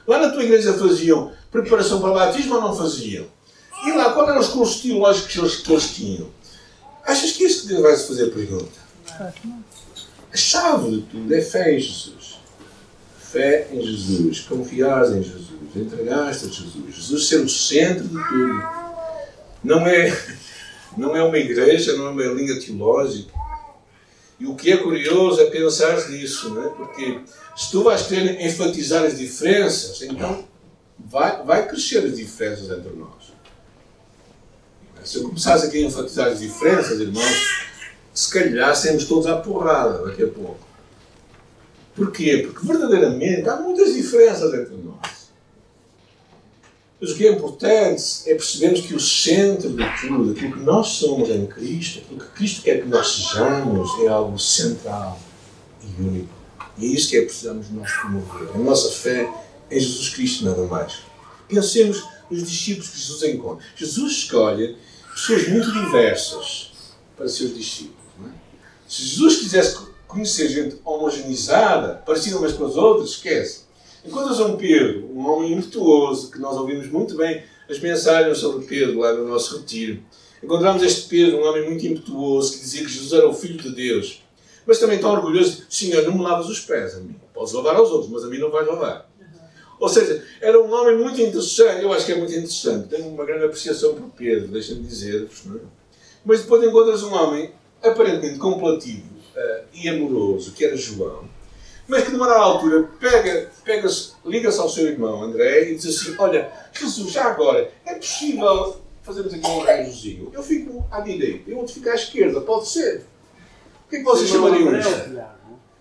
Lá 0.07 0.19
na 0.19 0.31
tua 0.31 0.43
igreja 0.43 0.73
faziam 0.75 1.33
preparação 1.50 2.00
para 2.00 2.12
batismo 2.12 2.57
ou 2.57 2.61
não 2.61 2.76
faziam? 2.76 3.26
E 3.87 3.93
lá, 3.93 4.12
qual 4.12 4.28
eram 4.28 4.40
os 4.40 4.49
cursos 4.49 4.83
teológicos 4.83 5.33
que 5.33 5.38
eles, 5.38 5.57
que 5.57 5.73
eles 5.73 5.95
tinham? 5.95 6.28
Achas 7.05 7.33
que 7.33 7.45
isso 7.45 7.62
que 7.62 7.69
Deus 7.69 7.83
vai 7.83 7.97
se 7.97 8.09
fazer 8.09 8.26
pergunta? 8.26 8.78
A 10.32 10.37
chave 10.37 10.90
de 10.90 11.02
tudo 11.02 11.35
é 11.35 11.40
fé 11.40 11.75
em 11.75 11.80
Jesus. 11.80 12.38
Fé 13.18 13.68
em 13.73 13.82
Jesus, 13.82 14.40
confiar 14.40 15.04
em 15.12 15.23
Jesus, 15.23 15.49
entregar-te 15.76 16.47
a 16.47 16.49
Jesus. 16.49 16.94
Jesus 16.94 17.28
ser 17.28 17.40
o 17.40 17.49
centro 17.49 18.04
de 18.04 18.14
tudo. 18.14 18.68
Não 19.62 19.87
é, 19.87 20.16
não 20.97 21.16
é 21.16 21.23
uma 21.23 21.38
igreja, 21.38 21.97
não 21.97 22.08
é 22.08 22.11
uma 22.11 22.35
linha 22.35 22.58
teológica. 22.61 23.32
E 24.40 24.47
o 24.47 24.54
que 24.54 24.73
é 24.73 24.76
curioso 24.76 25.40
é 25.40 25.47
pensar 25.47 26.08
nisso, 26.11 26.50
não 26.50 26.64
é? 26.64 26.68
porque 26.68 27.20
se 27.56 27.70
tu 27.73 27.82
vais 27.82 28.02
querer 28.02 28.40
enfatizar 28.40 29.04
as 29.04 29.18
diferenças, 29.18 30.00
então 30.02 30.44
vai, 30.99 31.42
vai 31.44 31.66
crescer 31.66 32.04
as 32.04 32.16
diferenças 32.16 32.70
entre 32.70 32.94
nós. 32.94 33.32
Se 35.04 35.16
eu 35.16 35.25
começasse 35.25 35.66
aqui 35.66 35.78
a 35.82 35.87
enfatizar 35.87 36.28
as 36.28 36.38
diferenças, 36.38 37.00
irmãos, 37.00 37.66
se 38.18 38.32
calhar 38.32 38.75
sermos 38.75 39.04
todos 39.04 39.28
à 39.28 39.37
porrada 39.37 40.04
daqui 40.04 40.25
a 40.25 40.26
pouco. 40.26 40.58
Porquê? 41.94 42.38
Porque 42.38 42.66
verdadeiramente 42.66 43.48
há 43.48 43.54
muitas 43.60 43.94
diferenças 43.94 44.52
entre 44.54 44.75
nós. 44.75 45.28
Mas 47.00 47.12
o 47.12 47.14
que 47.14 47.28
é 47.28 47.30
importante 47.30 48.02
é 48.26 48.34
percebermos 48.34 48.80
que 48.80 48.92
o 48.92 48.98
centro 48.98 49.70
de 49.70 49.84
tudo, 50.00 50.32
aquilo 50.32 50.54
que 50.54 50.58
nós 50.58 50.88
somos 50.88 51.30
em 51.30 51.46
Cristo, 51.46 52.00
aquilo 52.00 52.18
que 52.18 52.30
Cristo 52.30 52.62
quer 52.62 52.82
que 52.82 52.88
nós 52.88 53.06
sejamos, 53.06 53.88
é 54.02 54.08
algo 54.08 54.37
central 54.37 55.20
e 55.80 56.02
único. 56.02 56.34
E 56.76 56.87
é 56.87 56.88
isso 56.88 57.10
que 57.10 57.18
é 57.18 57.22
precisamos 57.22 57.70
nós 57.70 57.92
promover. 57.92 58.48
A 58.52 58.58
nossa 58.58 58.90
fé 58.90 59.32
em 59.70 59.78
Jesus 59.78 60.08
Cristo, 60.08 60.44
nada 60.44 60.62
mais. 60.64 61.02
Pensemos 61.46 62.02
nos 62.28 62.42
discípulos 62.42 62.90
que 62.90 62.98
Jesus 62.98 63.22
encontra. 63.22 63.64
Jesus 63.76 64.10
escolhe 64.10 64.76
pessoas 65.14 65.46
muito 65.46 65.70
diversas 65.70 66.72
para 67.16 67.28
seus 67.28 67.56
discípulos. 67.56 68.07
Se 68.88 69.02
Jesus 69.02 69.37
quisesse 69.37 69.78
conhecer 70.07 70.49
gente 70.49 70.76
homogeneizada, 70.83 72.02
parecida 72.07 72.38
umas 72.38 72.54
com 72.54 72.64
as 72.64 72.75
outras, 72.75 73.11
esquece. 73.11 73.64
Encontras 74.02 74.40
um 74.40 74.57
Pedro, 74.57 75.11
um 75.14 75.28
homem 75.28 75.52
impetuoso, 75.52 76.30
que 76.30 76.38
nós 76.38 76.57
ouvimos 76.57 76.88
muito 76.88 77.14
bem 77.14 77.42
as 77.68 77.78
mensagens 77.80 78.38
sobre 78.38 78.66
Pedro 78.66 79.00
lá 79.00 79.12
no 79.12 79.28
nosso 79.28 79.59
retiro. 79.59 80.02
Encontramos 80.42 80.83
este 80.83 81.07
Pedro, 81.07 81.38
um 81.38 81.47
homem 81.47 81.68
muito 81.68 81.87
impetuoso, 81.87 82.54
que 82.54 82.61
dizia 82.61 82.83
que 82.83 82.90
Jesus 82.90 83.12
era 83.12 83.28
o 83.28 83.35
Filho 83.35 83.59
de 83.59 83.75
Deus. 83.75 84.23
Mas 84.66 84.78
também 84.78 84.99
tão 84.99 85.12
orgulhoso, 85.12 85.64
Senhor, 85.68 86.02
não 86.04 86.16
me 86.16 86.23
lavas 86.23 86.49
os 86.49 86.61
pés 86.61 86.95
a 86.95 87.00
mim. 87.00 87.14
Podes 87.35 87.52
lavar 87.52 87.76
aos 87.76 87.90
outros, 87.90 88.11
mas 88.11 88.25
a 88.25 88.28
mim 88.28 88.38
não 88.38 88.50
vais 88.50 88.66
lavar. 88.66 89.11
Ou 89.78 89.88
seja, 89.88 90.25
era 90.40 90.61
um 90.61 90.73
homem 90.73 90.97
muito 90.97 91.21
interessante, 91.21 91.83
eu 91.83 91.92
acho 91.92 92.07
que 92.07 92.12
é 92.12 92.16
muito 92.16 92.33
interessante. 92.33 92.88
Tenho 92.88 93.09
uma 93.09 93.25
grande 93.26 93.45
apreciação 93.45 93.95
por 93.95 94.09
Pedro, 94.16 94.49
deixem-me 94.49 94.87
dizer-vos. 94.87 95.42
É? 95.54 95.61
Mas 96.25 96.40
depois 96.40 96.62
encontras 96.62 97.02
um 97.02 97.12
homem 97.12 97.52
aparentemente 97.82 98.38
complativo 98.38 99.08
uh, 99.37 99.64
e 99.73 99.88
amoroso, 99.88 100.52
que 100.52 100.64
era 100.64 100.76
João, 100.76 101.28
mas 101.87 102.04
que, 102.04 102.11
numa 102.11 102.30
altura, 102.35 102.88
pega, 103.00 103.50
pega 103.64 103.88
liga-se 104.25 104.61
ao 104.61 104.68
seu 104.68 104.87
irmão 104.87 105.23
André 105.23 105.70
e 105.70 105.75
diz 105.75 105.87
assim: 105.87 106.14
Olha, 106.18 106.52
Jesus, 106.73 107.11
já 107.11 107.25
agora, 107.25 107.70
é 107.87 107.94
possível 107.94 108.76
fazermos 109.02 109.32
aqui 109.32 109.47
um 109.47 109.62
arranjozinho? 109.62 110.30
Eu 110.32 110.42
fico 110.42 110.87
à 110.90 111.00
direita, 111.00 111.50
eu 111.50 111.56
vou 111.56 111.66
ficar 111.66 111.92
à 111.92 111.94
esquerda, 111.94 112.42
pode 112.42 112.68
ser. 112.68 113.06
O 113.87 113.90
que 113.90 113.97
é 113.97 113.99
que 114.00 114.04
vocês 114.04 114.28
chamariam 114.28 114.78
isto? 114.78 114.90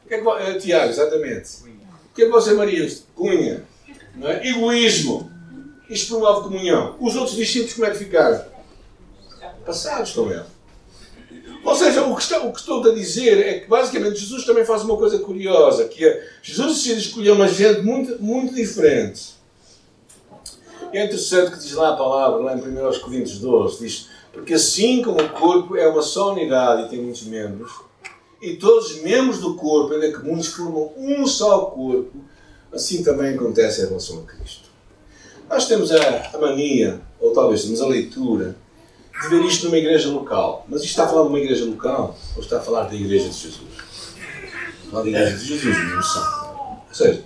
O 0.06 0.08
que 0.08 0.13
é 0.13 0.22
que, 0.22 0.25
uh, 0.25 0.60
Tiago, 0.60 0.89
exatamente. 0.89 1.50
O 1.66 2.16
que 2.16 2.22
é 2.22 2.25
que 2.25 2.32
vocês 2.32 2.56
chamariam 2.56 2.86
isto? 2.86 3.06
Cunha. 3.13 3.66
Não 4.16 4.30
é? 4.30 4.48
Egoísmo. 4.48 5.30
Isto 5.89 6.18
promove 6.18 6.44
comunhão. 6.44 6.96
Os 7.01 7.16
outros 7.18 7.36
discípulos 7.36 7.74
como 7.74 7.86
é 7.86 7.92
que 7.92 7.98
ficaram? 7.98 8.46
Passados 9.66 10.13
com 10.13 10.32
ele. 10.32 10.46
Ou 11.64 11.76
seja, 11.76 12.04
o 12.06 12.16
que, 12.16 12.22
está, 12.22 12.40
o 12.44 12.54
que 12.54 12.60
estou 12.60 12.84
a 12.84 12.94
dizer 12.94 13.46
é 13.46 13.60
que 13.60 13.68
basicamente 13.68 14.20
Jesus 14.20 14.46
também 14.46 14.66
faz 14.66 14.84
uma 14.84 14.96
coisa 14.96 15.20
curiosa, 15.20 15.86
que 15.86 16.06
é 16.06 16.30
Jesus 16.42 16.76
decide 16.76 17.00
escolher 17.00 17.32
uma 17.32 17.48
gente 17.48 17.82
muito, 17.82 18.22
muito 18.22 18.54
diferente. 18.54 19.36
E 20.94 20.98
é 20.98 21.06
interessante 21.06 21.52
que 21.52 21.60
diz 21.60 21.74
lá 21.74 21.94
a 21.94 21.98
palavra, 21.98 22.40
lá 22.40 22.56
em 22.56 22.60
1 22.60 23.00
Coríntios 23.02 23.40
12, 23.40 23.80
diz, 23.80 24.10
porque 24.32 24.54
assim 24.54 25.02
como 25.02 25.20
o 25.22 25.30
corpo 25.30 25.76
é 25.76 25.88
uma 25.88 26.02
só 26.02 26.32
unidade 26.32 26.86
e 26.86 26.90
tem 26.90 27.02
muitos 27.02 27.24
membros, 27.24 27.72
e 28.42 28.56
todos 28.56 28.92
os 28.92 29.02
membros 29.02 29.40
do 29.40 29.56
corpo, 29.56 29.94
ainda 29.94 30.12
que 30.12 30.26
muitos 30.26 30.48
formam 30.48 30.94
um 30.96 31.26
só 31.26 31.66
corpo, 31.66 32.18
assim 32.72 33.04
também 33.04 33.34
acontece 33.34 33.82
em 33.82 33.88
relação 33.88 34.20
a 34.20 34.24
Cristo. 34.24 34.68
Nós 35.50 35.68
temos 35.68 35.92
a, 35.92 36.32
a 36.34 36.38
mania, 36.38 37.02
ou 37.20 37.34
talvez 37.34 37.64
temos 37.64 37.82
a 37.82 37.88
leitura, 37.88 38.56
ver 39.30 39.46
isto 39.46 39.66
numa 39.66 39.78
igreja 39.78 40.10
local. 40.10 40.66
Mas 40.70 40.82
isto 40.82 40.92
está 40.92 41.06
a 41.06 41.08
falar 41.08 41.24
de 41.24 41.30
uma 41.30 41.40
igreja 41.40 41.66
local 41.66 42.18
ou 42.36 42.42
está 42.42 42.58
a 42.58 42.62
falar 42.62 42.84
da 42.84 42.96
igreja 42.96 43.30
de 43.30 43.36
Jesus? 43.36 43.68
Falar 44.90 45.04
da 45.04 45.10
igreja 45.10 45.38
de 45.38 45.46
Jesus, 45.46 45.78
não 45.78 46.04
sabe. 46.04 46.48
Ou 46.88 46.96
seja, 46.96 47.24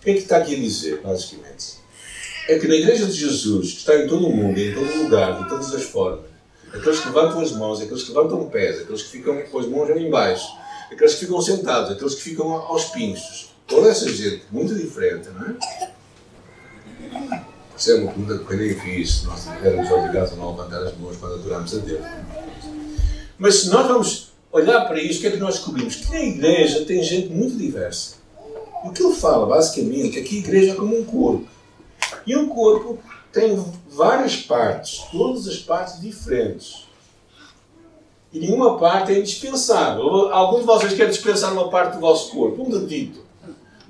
o 0.00 0.04
que 0.04 0.10
é 0.10 0.14
que 0.14 0.20
está 0.20 0.36
aqui 0.38 0.54
a 0.54 0.58
dizer, 0.58 1.00
basicamente? 1.02 1.82
É 2.48 2.58
que 2.58 2.66
na 2.66 2.74
igreja 2.74 3.06
de 3.06 3.12
Jesus, 3.12 3.72
que 3.72 3.78
está 3.78 3.96
em 3.96 4.08
todo 4.08 4.26
o 4.26 4.34
mundo, 4.34 4.58
em 4.58 4.74
todo 4.74 5.02
lugar, 5.02 5.42
de 5.42 5.48
todas 5.48 5.74
as 5.74 5.84
formas, 5.84 6.26
aqueles 6.72 7.00
que 7.00 7.06
levantam 7.06 7.40
as 7.40 7.52
mãos, 7.52 7.80
aqueles 7.80 8.02
que 8.02 8.12
levantam 8.12 8.48
pés, 8.48 8.80
aqueles 8.80 9.02
que 9.02 9.10
ficam 9.10 9.40
com 9.42 9.58
as 9.58 9.66
mãos 9.66 9.90
em 9.90 10.10
baixo, 10.10 10.48
aqueles 10.90 11.14
que 11.14 11.20
ficam 11.20 11.40
sentados, 11.40 11.92
aqueles 11.92 12.14
que 12.14 12.22
ficam 12.22 12.52
aos 12.52 12.86
pinchos. 12.86 13.50
Toda 13.66 13.90
essa 13.90 14.08
gente, 14.08 14.42
muito 14.50 14.74
diferente, 14.74 15.28
não 15.28 15.46
é? 15.46 15.56
Isso 17.82 17.90
é 17.90 17.94
uma 17.96 18.12
pergunta 18.12 18.38
que 18.38 18.52
eu 18.52 18.58
nem 18.58 18.78
fiz, 18.78 19.24
nós 19.24 19.48
éramos 19.60 19.90
obrigados 19.90 20.32
a 20.34 20.36
não 20.36 20.52
levantar 20.52 20.84
as 20.84 20.96
mãos 20.98 21.16
quando 21.16 21.34
adoramos 21.34 21.74
a 21.74 21.78
Deus. 21.78 22.06
Mas 23.36 23.56
se 23.56 23.70
nós 23.70 23.88
vamos 23.88 24.32
olhar 24.52 24.84
para 24.86 25.02
isto, 25.02 25.18
o 25.18 25.20
que 25.22 25.26
é 25.26 25.30
que 25.32 25.36
nós 25.38 25.56
descobrimos? 25.56 25.96
Que 25.96 26.10
na 26.12 26.20
igreja 26.20 26.84
tem 26.84 27.02
gente 27.02 27.30
muito 27.30 27.56
diversa. 27.56 28.18
O 28.84 28.92
que 28.92 29.02
ele 29.02 29.12
fala, 29.12 29.46
basicamente, 29.46 30.16
é 30.16 30.22
que 30.22 30.36
a 30.36 30.38
igreja 30.38 30.70
é 30.70 30.74
como 30.76 30.96
um 30.96 31.04
corpo. 31.04 31.48
E 32.24 32.36
um 32.36 32.48
corpo 32.50 33.00
tem 33.32 33.60
várias 33.90 34.36
partes, 34.36 34.98
todas 35.10 35.48
as 35.48 35.58
partes 35.58 36.00
diferentes. 36.00 36.86
E 38.32 38.38
nenhuma 38.38 38.78
parte 38.78 39.10
é 39.10 39.18
indispensável. 39.18 40.32
Algum 40.32 40.60
de 40.60 40.66
vocês 40.66 40.92
quer 40.92 41.08
dispensar 41.08 41.52
uma 41.52 41.68
parte 41.68 41.94
do 41.94 42.00
vosso 42.00 42.30
corpo? 42.30 42.62
Um 42.62 42.70
dedito? 42.70 43.26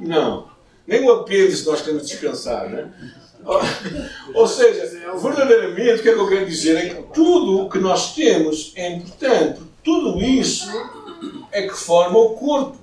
Não. 0.01 0.49
Nem 0.87 1.07
o 1.07 1.13
apêndice 1.13 1.67
nós 1.67 1.83
queremos 1.83 2.09
dispensar, 2.09 2.71
né? 2.71 2.91
Ou 4.35 4.47
seja, 4.47 4.87
verdadeiramente 5.21 6.01
o 6.01 6.03
que 6.03 6.09
é 6.09 6.15
que 6.15 6.21
eu 6.21 6.29
quero 6.29 6.47
dizer 6.47 6.77
é 6.77 6.89
que 6.91 7.03
tudo 7.13 7.63
o 7.63 7.71
que 7.71 7.79
nós 7.79 8.15
temos 8.15 8.73
é 8.77 8.93
importante, 8.93 9.61
tudo 9.83 10.21
isso 10.23 10.71
é 11.51 11.63
que 11.63 11.75
forma 11.75 12.19
o 12.19 12.31
corpo. 12.31 12.79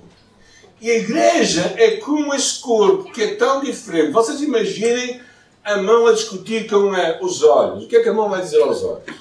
E 0.80 0.90
a 0.90 0.96
igreja 0.96 1.74
é 1.76 1.96
como 1.96 2.34
esse 2.34 2.60
corpo 2.60 3.12
que 3.12 3.22
é 3.22 3.34
tão 3.34 3.60
diferente. 3.60 4.12
Vocês 4.12 4.40
imaginem 4.40 5.20
a 5.62 5.76
mão 5.76 6.06
a 6.06 6.12
discutir 6.12 6.68
com 6.68 6.90
os 7.22 7.42
olhos. 7.42 7.84
O 7.84 7.88
que 7.88 7.96
é 7.96 8.02
que 8.02 8.08
a 8.08 8.14
mão 8.14 8.30
vai 8.30 8.40
dizer 8.40 8.62
aos 8.62 8.82
olhos? 8.82 9.20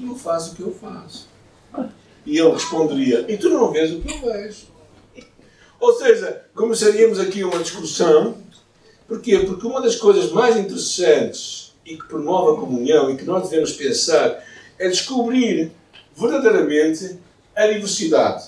não 0.00 0.16
faço 0.16 0.52
o 0.52 0.56
que 0.56 0.62
eu 0.62 0.74
faço. 0.74 1.28
E 2.24 2.38
ele 2.38 2.50
responderia: 2.50 3.24
E 3.28 3.36
tu 3.36 3.48
não 3.50 3.70
vês 3.70 3.92
o 3.92 4.00
que 4.00 4.12
eu 4.12 4.20
vejo. 4.20 4.66
Ou 5.78 5.94
seja, 5.94 6.46
começaríamos 6.54 7.18
aqui 7.18 7.44
uma 7.44 7.58
discussão. 7.58 8.36
Porquê? 9.10 9.40
Porque 9.40 9.66
uma 9.66 9.82
das 9.82 9.96
coisas 9.96 10.30
mais 10.30 10.56
interessantes 10.56 11.72
e 11.84 11.96
que 11.96 12.06
promove 12.06 12.56
a 12.56 12.60
comunhão 12.60 13.10
e 13.10 13.16
que 13.16 13.24
nós 13.24 13.48
devemos 13.50 13.72
pensar 13.72 14.40
é 14.78 14.88
descobrir 14.88 15.72
verdadeiramente 16.16 17.18
a 17.56 17.66
diversidade. 17.66 18.44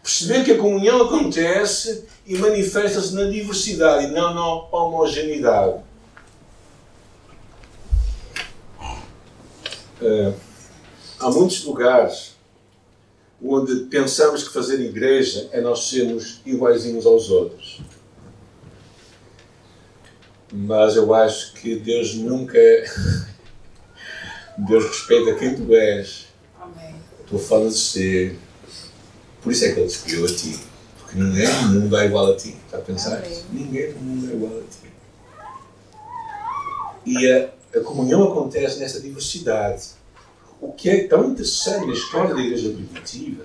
Perceber 0.00 0.44
que 0.44 0.52
a 0.52 0.58
comunhão 0.58 1.02
acontece 1.02 2.04
e 2.24 2.38
manifesta-se 2.38 3.16
na 3.16 3.24
diversidade 3.24 4.04
e 4.04 4.10
não 4.12 4.32
na 4.32 4.46
homogeneidade. 4.70 5.80
Uh, 10.00 10.34
há 11.18 11.30
muitos 11.32 11.64
lugares 11.64 12.36
onde 13.44 13.86
pensamos 13.86 14.46
que 14.46 14.54
fazer 14.54 14.78
igreja 14.80 15.48
é 15.50 15.60
nós 15.60 15.88
sermos 15.88 16.40
iguaizinhos 16.46 17.04
aos 17.04 17.28
outros. 17.28 17.80
Mas 20.52 20.96
eu 20.96 21.12
acho 21.14 21.54
que 21.54 21.76
Deus 21.76 22.14
nunca. 22.14 22.58
Deus 24.58 24.84
respeita 24.86 25.34
quem 25.34 25.54
tu 25.54 25.74
és. 25.74 26.26
Amém. 26.60 26.94
A 27.20 27.28
tua 27.28 27.38
forma 27.38 27.68
de 27.68 27.76
ser. 27.76 28.38
Por 29.42 29.52
isso 29.52 29.64
é 29.64 29.72
que 29.72 29.80
Ele 29.80 29.92
criou 29.92 30.24
a 30.24 30.34
ti. 30.34 30.58
Porque 30.98 31.18
ninguém 31.18 31.46
no 31.62 31.80
mundo 31.80 31.96
é 31.96 32.06
igual 32.06 32.32
a 32.32 32.36
ti. 32.36 32.56
Está 32.64 32.78
a 32.78 32.80
pensar? 32.80 33.22
Ninguém 33.52 33.92
no 33.92 34.00
mundo 34.00 34.30
é 34.30 34.34
igual 34.34 34.52
a 34.58 34.62
ti. 34.62 34.86
E 37.04 37.30
a, 37.30 37.50
a 37.78 37.80
comunhão 37.82 38.24
acontece 38.24 38.78
nessa 38.78 39.00
diversidade 39.00 39.96
o 40.60 40.72
que 40.72 40.88
é 40.88 41.06
tão 41.06 41.30
interessante 41.30 41.86
na 41.86 41.92
história 41.92 42.34
da 42.34 42.40
igreja 42.40 42.70
primitiva 42.70 43.44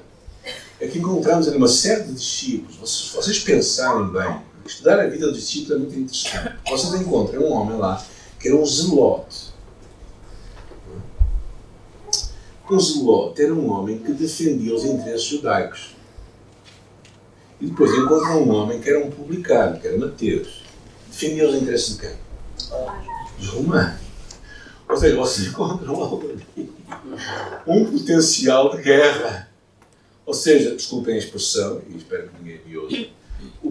é 0.79 0.87
que 0.87 0.97
encontramos 0.97 1.47
ali 1.47 1.57
uma 1.57 1.67
série 1.67 2.03
de 2.03 2.13
discípulos. 2.13 3.09
Se 3.09 3.15
vocês 3.15 3.39
pensarem 3.39 4.07
bem, 4.07 4.41
estudar 4.65 4.99
a 4.99 5.07
vida 5.07 5.27
dos 5.27 5.39
discípulos 5.39 5.71
é 5.71 5.79
muito 5.79 5.99
interessante. 5.99 6.59
Vocês 6.69 7.01
encontram 7.01 7.41
um 7.41 7.51
homem 7.51 7.77
lá 7.77 8.03
que 8.39 8.47
era 8.47 8.57
um 8.57 8.65
zelote. 8.65 9.51
Um 12.69 12.79
zelote 12.79 13.41
era 13.41 13.53
um 13.53 13.71
homem 13.71 13.99
que 13.99 14.13
defendia 14.13 14.73
os 14.73 14.85
interesses 14.85 15.25
judaicos. 15.25 15.95
E 17.59 17.67
depois 17.67 17.91
encontram 17.93 18.43
um 18.43 18.49
homem 18.55 18.79
que 18.79 18.89
era 18.89 19.05
um 19.05 19.11
publicano, 19.11 19.79
que 19.79 19.87
era 19.87 19.97
Mateus. 19.97 20.63
Defendia 21.07 21.47
os 21.47 21.55
interesses 21.55 21.97
de 21.97 22.01
quem? 22.01 22.15
Dos 23.37 23.49
romanos. 23.49 23.99
Ou 24.89 24.97
seja, 24.97 25.15
vocês 25.15 25.47
encontram 25.47 25.95
algo 25.95 26.29
ali 26.29 26.71
um 27.67 27.85
potencial 27.85 28.75
de 28.75 28.81
guerra. 28.81 29.49
Ou 30.25 30.33
seja, 30.33 30.75
desculpem 30.75 31.15
a 31.15 31.17
expressão, 31.17 31.81
e 31.89 31.97
espero 31.97 32.29
que 32.29 32.37
ninguém 32.41 32.61
me 32.65 32.77
ouça, 32.77 33.07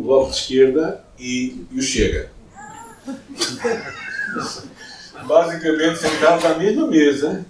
o 0.01 0.03
Bloco 0.03 0.31
de 0.31 0.37
Esquerda 0.37 1.05
e, 1.19 1.67
e 1.71 1.79
o 1.79 1.83
Chega. 1.83 2.31
Basicamente 5.27 5.99
sentados 5.99 6.45
à 6.47 6.55
mesma 6.57 6.87
mesa, 6.87 7.45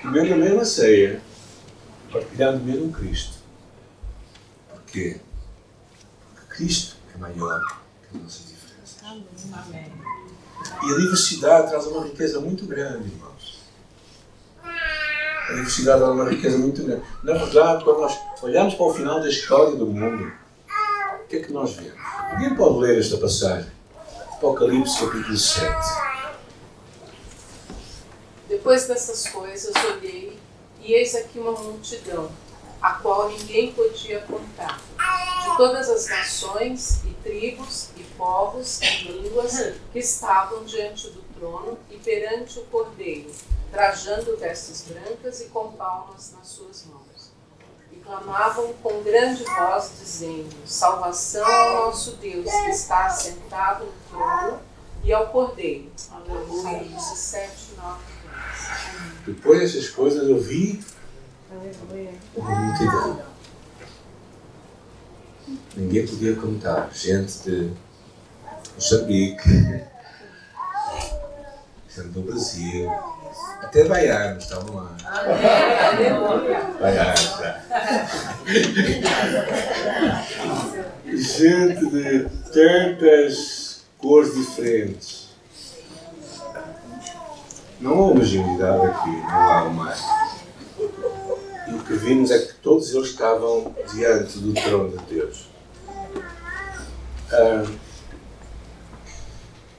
comendo 0.00 0.32
a 0.32 0.36
mesma 0.36 0.64
ceia, 0.64 1.20
partilhando 2.10 2.62
o 2.62 2.64
mesmo 2.64 2.90
Cristo. 2.92 3.34
Porquê? 4.70 5.20
Porque 6.34 6.56
Cristo 6.56 6.96
é 7.14 7.18
maior 7.18 7.60
que 8.00 8.16
as 8.16 8.22
nossas 8.22 8.46
diferenças. 8.48 8.96
Amém. 9.52 9.92
E 10.82 10.92
a 10.92 10.96
diversidade 10.96 11.68
traz 11.68 11.86
uma 11.86 12.04
riqueza 12.04 12.40
muito 12.40 12.64
grande, 12.66 13.08
irmão 13.08 13.34
a 15.48 15.52
diversidade 15.52 16.02
é 16.02 16.06
uma 16.06 16.28
riqueza 16.28 16.56
muito 16.56 16.82
grande. 16.82 17.02
Na 17.22 17.34
verdade, 17.34 17.84
quando 17.84 18.00
nós 18.00 18.18
olhamos 18.42 18.74
para 18.74 18.86
o 18.86 18.94
final 18.94 19.20
da 19.20 19.28
história 19.28 19.76
do 19.76 19.86
mundo, 19.86 20.32
o 21.24 21.26
que 21.26 21.36
é 21.36 21.40
que 21.40 21.52
nós 21.52 21.72
vemos? 21.74 21.98
Alguém 22.30 22.54
pode 22.54 22.78
ler 22.80 22.98
esta 22.98 23.16
passagem? 23.16 23.70
Apocalipse 24.32 25.00
capítulo 25.00 25.36
7. 25.36 25.64
Depois 28.46 28.86
dessas 28.86 29.28
coisas, 29.28 29.72
olhei 29.84 30.38
e 30.80 30.92
eis 30.92 31.14
aqui 31.14 31.38
uma 31.38 31.52
multidão, 31.52 32.30
a 32.80 32.92
qual 32.94 33.30
ninguém 33.30 33.72
podia 33.72 34.20
contar, 34.20 34.78
de 35.42 35.56
todas 35.56 35.88
as 35.88 36.08
nações 36.08 37.02
e 37.04 37.14
tribos 37.22 37.88
e 37.96 38.04
povos 38.18 38.82
e 38.82 39.08
línguas 39.08 39.72
que 39.92 39.98
estavam 39.98 40.62
diante 40.64 41.08
do 41.08 41.22
trono 41.38 41.78
e 41.90 41.96
perante 41.96 42.58
o 42.58 42.64
cordeiro 42.64 43.30
trajando 43.74 44.36
vestes 44.36 44.84
brancas 44.86 45.40
e 45.40 45.46
com 45.46 45.72
palmas 45.72 46.32
nas 46.36 46.46
suas 46.46 46.84
mãos. 46.86 47.03
Clamavam 48.04 48.74
com 48.82 49.02
grande 49.02 49.44
voz, 49.44 49.92
dizendo: 49.98 50.54
Salvação 50.66 51.46
ao 51.46 51.86
nosso 51.86 52.16
Deus, 52.16 52.44
que 52.44 52.70
está 52.70 53.08
sentado 53.08 53.86
no 53.86 53.92
trono, 54.10 54.60
e 55.02 55.12
ao 55.12 55.28
Cordeiro. 55.28 55.90
Aleluia. 56.10 56.98
7, 56.98 57.50
9 57.76 58.00
Depois 59.26 59.60
dessas 59.60 59.88
coisas 59.88 60.28
eu 60.28 60.38
vi 60.38 60.84
uma 62.36 62.50
multidão. 62.50 63.22
Ninguém 65.76 66.06
podia 66.06 66.36
contar. 66.36 66.90
Gente 66.92 67.38
de 67.38 67.72
Moçambique, 68.74 69.48
gente 71.88 72.08
do 72.08 72.22
Brasil, 72.22 72.90
até 73.64 73.84
vaiaram, 73.84 74.38
estavam 74.38 74.76
lá. 74.76 74.96
Vaiaram, 76.80 77.26
tá. 77.38 77.60
Gente 81.06 81.86
de 81.86 82.28
tantas 82.52 83.84
cores 83.98 84.34
diferentes. 84.34 85.30
Não 87.80 87.92
há 87.92 88.02
homogeneidade 88.02 88.86
aqui, 88.86 89.10
não 89.10 89.50
há 89.50 89.64
mais. 89.70 90.02
E 91.68 91.74
o 91.74 91.82
que 91.82 91.94
vimos 91.94 92.30
é 92.30 92.38
que 92.38 92.54
todos 92.54 92.94
eles 92.94 93.08
estavam 93.08 93.74
diante 93.92 94.38
do 94.38 94.54
trono 94.54 94.96
de 94.96 95.04
Deus. 95.14 95.48
Ah, 97.32 97.64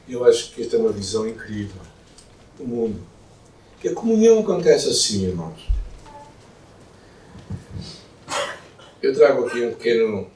eu 0.07 0.25
acho 0.25 0.51
que 0.51 0.61
esta 0.63 0.75
é 0.75 0.79
uma 0.79 0.91
visão 0.91 1.27
incrível 1.27 1.81
do 2.57 2.65
mundo. 2.65 3.14
E 3.85 3.87
a 3.87 3.93
comunhão 3.93 4.39
acontece 4.39 4.89
assim, 4.89 5.27
irmãos. 5.27 5.69
Eu 8.99 9.13
trago 9.13 9.45
aqui 9.45 9.63
um 9.63 9.75
pequeno 9.75 10.27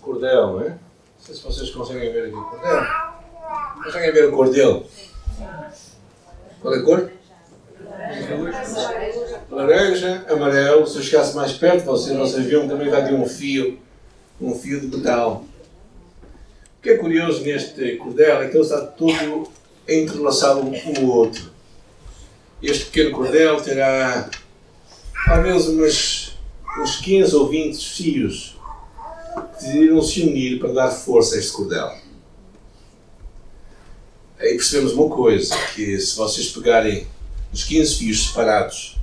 cordel, 0.00 0.46
não 0.46 0.60
é? 0.62 0.68
Não 0.70 0.78
sei 1.20 1.34
se 1.34 1.42
vocês 1.42 1.68
conseguem 1.68 2.10
ver 2.10 2.28
aqui 2.28 2.34
o 2.34 2.44
cordel. 2.44 2.80
Conseguem 3.84 4.12
ver 4.12 4.24
o 4.24 4.32
cordel? 4.32 4.86
Qual 6.62 6.74
é 6.74 6.78
a 6.78 6.82
cor? 6.82 7.12
Laranja, 9.50 10.24
amarelo. 10.30 10.86
Se 10.86 10.96
eu 10.96 11.02
chegasse 11.02 11.36
mais 11.36 11.52
perto, 11.52 11.84
vocês, 11.84 12.16
vocês 12.16 12.46
viam 12.46 12.66
também 12.66 12.88
vai 12.88 13.04
ter 13.04 13.12
um 13.12 13.26
fio, 13.26 13.78
um 14.40 14.54
fio 14.54 14.80
de 14.80 14.96
metal. 14.96 15.44
O 16.78 16.82
que 16.82 16.88
é 16.88 16.96
curioso 16.96 17.42
neste 17.42 17.96
cordel 17.96 18.40
é 18.40 18.48
que 18.48 18.56
ele 18.56 18.64
está 18.64 18.80
todo 18.80 19.46
entrelaçado 19.86 20.60
um 20.60 20.72
com 20.72 21.02
o 21.02 21.10
outro. 21.10 21.57
Este 22.60 22.86
pequeno 22.86 23.12
cordel 23.12 23.60
terá 23.60 24.28
talvez 25.26 25.68
umas, 25.68 26.32
uns 26.80 26.96
15 26.96 27.36
ou 27.36 27.48
20 27.48 27.88
fios 27.88 28.56
que 29.34 29.64
decidiram 29.64 30.02
se 30.02 30.22
unir 30.22 30.58
para 30.58 30.72
dar 30.72 30.90
força 30.90 31.36
a 31.36 31.38
este 31.38 31.52
cordel. 31.52 31.88
Aí 34.40 34.54
percebemos 34.54 34.92
uma 34.92 35.08
coisa, 35.08 35.54
que 35.74 36.00
se 36.00 36.16
vocês 36.16 36.48
pegarem 36.48 37.06
os 37.52 37.62
15 37.62 37.94
fios 37.94 38.26
separados, 38.26 38.96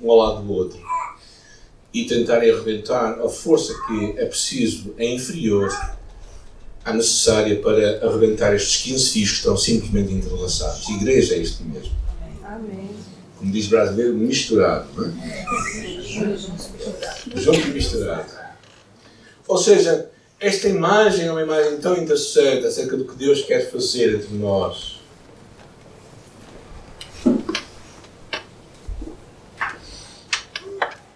um 0.00 0.08
ao 0.08 0.16
lado 0.18 0.42
do 0.42 0.52
outro, 0.52 0.80
e 1.92 2.04
tentarem 2.04 2.50
arrebentar, 2.50 3.20
a 3.20 3.28
força 3.28 3.74
que 3.86 4.14
é 4.16 4.26
preciso 4.26 4.94
é 4.96 5.12
inferior 5.12 5.68
à 6.84 6.92
necessária 6.92 7.60
para 7.60 8.06
arrebentar 8.06 8.54
estes 8.54 8.82
15 8.82 9.10
fios 9.10 9.30
que 9.30 9.36
estão 9.36 9.56
simplesmente 9.56 10.12
entrelaçados. 10.12 10.88
Igreja 10.88 11.34
é 11.34 11.38
isto 11.38 11.64
mesmo. 11.64 12.01
Amém. 12.52 12.90
Como 13.38 13.50
diz 13.50 13.66
brasileiro, 13.66 14.12
misturado. 14.12 14.86
Não 14.94 15.06
é? 15.06 16.36
Junto 17.40 17.68
e 17.68 17.70
misturado. 17.70 18.30
Ou 19.48 19.56
seja, 19.56 20.10
esta 20.38 20.68
imagem 20.68 21.28
é 21.28 21.32
uma 21.32 21.40
imagem 21.40 21.78
tão 21.80 21.96
interessante 21.96 22.66
acerca 22.66 22.94
do 22.94 23.06
que 23.06 23.16
Deus 23.16 23.40
quer 23.42 23.70
fazer 23.70 24.16
entre 24.16 24.34
nós. 24.34 25.00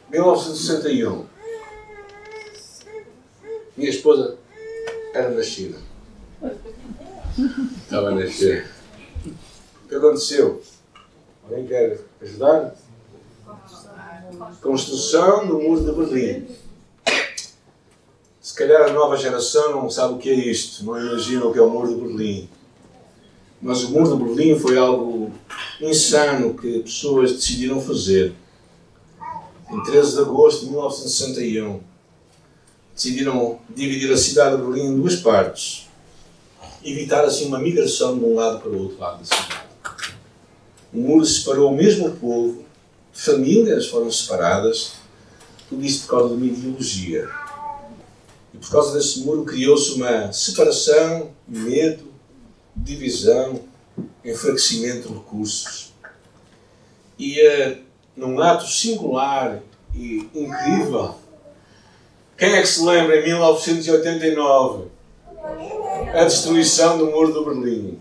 Em 0.08 0.12
1961, 0.12 1.26
minha 3.76 3.90
esposa 3.90 4.38
era 5.12 5.30
na 5.32 5.42
China. 5.42 5.76
Estava 7.84 8.08
a 8.08 8.14
nascer. 8.14 8.70
O 9.84 9.88
que 9.88 9.94
aconteceu? 9.96 10.62
Alguém 11.48 11.64
quer 11.64 12.00
ajudar? 12.20 12.74
Construção 14.60 15.46
do 15.46 15.60
muro 15.60 15.80
de 15.80 15.92
Berlim. 15.92 16.46
Se 18.40 18.54
calhar 18.54 18.90
a 18.90 18.92
nova 18.92 19.16
geração 19.16 19.70
não 19.70 19.88
sabe 19.88 20.14
o 20.14 20.18
que 20.18 20.28
é 20.28 20.34
isto, 20.34 20.84
não 20.84 20.98
imagina 20.98 21.44
o 21.44 21.52
que 21.52 21.58
é 21.58 21.62
o 21.62 21.70
muro 21.70 21.94
de 21.94 22.00
Berlim. 22.00 22.48
Mas 23.62 23.84
o 23.84 23.90
muro 23.90 24.16
de 24.16 24.24
Berlim 24.24 24.58
foi 24.58 24.76
algo 24.76 25.30
insano 25.80 26.54
que 26.54 26.80
pessoas 26.80 27.32
decidiram 27.32 27.80
fazer. 27.80 28.34
Em 29.70 29.82
13 29.84 30.14
de 30.14 30.20
agosto 30.22 30.64
de 30.64 30.70
1961, 30.72 31.80
decidiram 32.92 33.60
dividir 33.70 34.12
a 34.12 34.16
cidade 34.16 34.56
de 34.56 34.62
Berlim 34.62 34.86
em 34.86 35.00
duas 35.00 35.16
partes, 35.16 35.88
evitar 36.84 37.24
assim 37.24 37.46
uma 37.46 37.60
migração 37.60 38.18
de 38.18 38.24
um 38.24 38.34
lado 38.34 38.60
para 38.60 38.70
o 38.70 38.82
outro 38.82 38.98
lado 38.98 39.20
da 39.20 39.24
cidade. 39.24 39.65
O 40.96 40.98
muro 40.98 41.26
separou 41.26 41.70
o 41.70 41.76
mesmo 41.76 42.10
povo, 42.12 42.64
famílias 43.12 43.86
foram 43.88 44.10
separadas, 44.10 44.92
tudo 45.68 45.84
isso 45.84 46.06
por 46.06 46.12
causa 46.12 46.28
de 46.30 46.34
uma 46.36 46.46
ideologia. 46.46 47.28
E 48.54 48.56
por 48.56 48.70
causa 48.70 48.96
desse 48.96 49.20
muro 49.20 49.44
criou-se 49.44 49.92
uma 49.92 50.32
separação, 50.32 51.32
medo, 51.46 52.10
divisão, 52.74 53.60
enfraquecimento 54.24 55.08
de 55.08 55.14
recursos. 55.14 55.92
E 57.18 57.46
uh, 57.46 57.76
num 58.16 58.40
ato 58.40 58.66
singular 58.66 59.62
e 59.94 60.26
incrível, 60.34 61.14
quem 62.38 62.54
é 62.54 62.62
que 62.62 62.68
se 62.68 62.82
lembra 62.82 63.20
em 63.20 63.22
1989? 63.22 64.86
A 66.14 66.24
destruição 66.24 66.96
do 66.96 67.10
Muro 67.10 67.34
de 67.34 67.44
Berlim. 67.44 67.98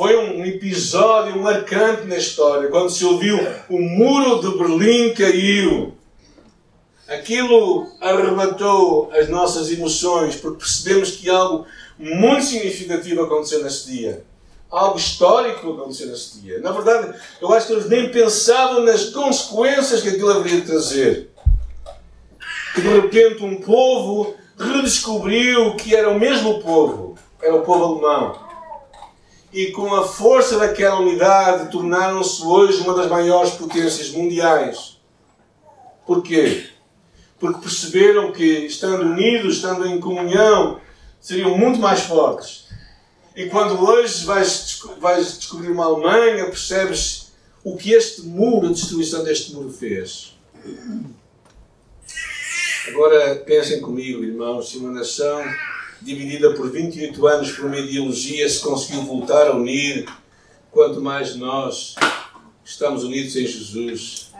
Foi 0.00 0.16
um 0.16 0.42
episódio 0.46 1.38
marcante 1.42 2.06
na 2.06 2.16
história, 2.16 2.70
quando 2.70 2.88
se 2.88 3.04
ouviu 3.04 3.38
o 3.68 3.78
Muro 3.78 4.40
de 4.40 4.56
Berlim 4.56 5.12
caiu. 5.12 5.94
Aquilo 7.06 7.86
arrebatou 8.00 9.10
as 9.12 9.28
nossas 9.28 9.70
emoções, 9.70 10.36
porque 10.36 10.60
percebemos 10.60 11.10
que 11.10 11.28
algo 11.28 11.66
muito 11.98 12.46
significativo 12.46 13.24
aconteceu 13.24 13.62
nesse 13.62 13.92
dia. 13.92 14.24
Algo 14.70 14.96
histórico 14.96 15.70
aconteceu 15.70 16.06
nesse 16.06 16.40
dia. 16.40 16.60
Na 16.60 16.72
verdade, 16.72 17.14
eu 17.38 17.52
acho 17.52 17.66
que 17.66 17.72
eles 17.74 17.90
nem 17.90 18.08
pensavam 18.08 18.82
nas 18.82 19.10
consequências 19.10 20.00
que 20.00 20.08
aquilo 20.08 20.30
haveria 20.30 20.62
de 20.62 20.66
trazer. 20.66 21.30
Que 22.74 22.80
de 22.80 22.88
repente 22.88 23.44
um 23.44 23.60
povo 23.60 24.34
redescobriu 24.58 25.76
que 25.76 25.94
era 25.94 26.08
o 26.08 26.18
mesmo 26.18 26.62
povo, 26.62 27.18
era 27.42 27.54
o 27.54 27.60
povo 27.60 27.84
alemão. 27.84 28.49
E 29.52 29.72
com 29.72 29.94
a 29.94 30.06
força 30.06 30.58
daquela 30.58 31.00
unidade 31.00 31.70
tornaram-se 31.70 32.44
hoje 32.44 32.80
uma 32.82 32.94
das 32.94 33.08
maiores 33.08 33.52
potências 33.52 34.10
mundiais. 34.10 34.98
Porquê? 36.06 36.70
porque 37.40 37.60
perceberam 37.60 38.30
que, 38.30 38.44
estando 38.66 39.06
unidos, 39.06 39.56
estando 39.56 39.86
em 39.86 39.98
comunhão, 39.98 40.78
seriam 41.18 41.56
muito 41.56 41.80
mais 41.80 42.00
fortes. 42.00 42.68
E 43.34 43.46
quando 43.46 43.82
hoje 43.82 44.26
vais, 44.26 44.78
vais 45.00 45.38
descobrir 45.38 45.70
uma 45.70 45.86
Alemanha, 45.86 46.44
percebes 46.44 47.32
o 47.64 47.76
que 47.76 47.92
este 47.92 48.22
muro, 48.22 48.68
a 48.68 48.72
destruição 48.72 49.24
deste 49.24 49.54
muro 49.54 49.72
fez. 49.72 50.36
Agora 52.88 53.36
pensem 53.36 53.80
comigo, 53.80 54.22
irmãos, 54.22 54.68
se 54.68 54.76
uma 54.76 54.90
nação 54.90 55.42
dividida 56.02 56.54
por 56.54 56.70
28 56.70 57.26
anos 57.26 57.52
por 57.52 57.66
uma 57.66 57.78
ideologia 57.78 58.48
se 58.48 58.60
conseguiu 58.60 59.02
voltar 59.02 59.48
a 59.48 59.56
unir, 59.56 60.06
quanto 60.70 61.00
mais 61.00 61.36
nós 61.36 61.94
estamos 62.64 63.04
unidos 63.04 63.36
em 63.36 63.46
Jesus 63.46 64.30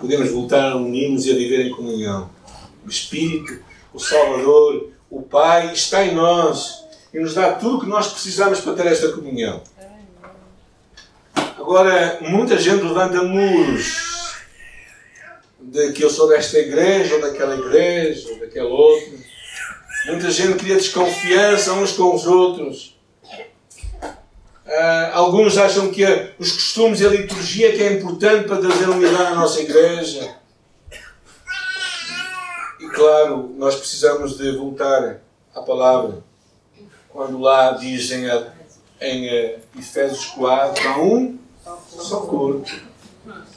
podemos 0.00 0.30
voltar 0.30 0.72
a 0.72 0.76
unir-nos 0.76 1.26
e 1.26 1.30
a 1.30 1.34
viver 1.34 1.66
em 1.66 1.70
comunhão. 1.70 2.30
O 2.84 2.88
Espírito, 2.88 3.62
o 3.92 3.98
Salvador, 3.98 4.90
o 5.10 5.22
Pai 5.22 5.72
está 5.72 6.04
em 6.04 6.14
nós 6.14 6.84
e 7.12 7.20
nos 7.20 7.34
dá 7.34 7.52
tudo 7.52 7.76
o 7.76 7.80
que 7.80 7.86
nós 7.86 8.08
precisamos 8.08 8.60
para 8.60 8.72
ter 8.74 8.86
esta 8.86 9.12
comunhão. 9.12 9.62
Agora, 11.34 12.18
muita 12.22 12.58
gente 12.58 12.82
levanta 12.82 13.22
muros 13.22 14.10
de 15.60 15.92
que 15.92 16.02
eu 16.02 16.10
sou 16.10 16.26
desta 16.26 16.58
igreja, 16.58 17.16
ou 17.16 17.20
daquela 17.20 17.54
igreja, 17.54 18.30
ou 18.30 18.40
daquela 18.40 18.70
outra. 18.70 19.29
Muita 20.06 20.30
gente 20.30 20.58
cria 20.58 20.76
desconfiança 20.76 21.72
uns 21.74 21.92
com 21.92 22.14
os 22.14 22.26
outros. 22.26 22.98
Uh, 24.66 25.12
alguns 25.14 25.58
acham 25.58 25.90
que 25.90 26.04
os 26.38 26.52
costumes 26.52 27.00
e 27.00 27.06
a 27.06 27.10
liturgia 27.10 27.72
que 27.72 27.82
é 27.82 27.92
importante 27.92 28.46
para 28.46 28.58
trazer 28.58 28.88
unidade 28.88 29.32
à 29.32 29.34
nossa 29.34 29.60
igreja. 29.60 30.36
E 32.78 32.86
claro, 32.88 33.52
nós 33.58 33.74
precisamos 33.74 34.38
de 34.38 34.56
voltar 34.56 35.20
à 35.54 35.60
palavra. 35.60 36.22
Quando 37.10 37.38
lá 37.38 37.72
dizem 37.72 38.26
em, 39.00 39.26
em 39.26 39.60
Efésios 39.76 40.26
4, 40.26 40.88
há 40.88 41.02
um 41.02 41.38
só 41.88 42.20
corpo, 42.20 42.70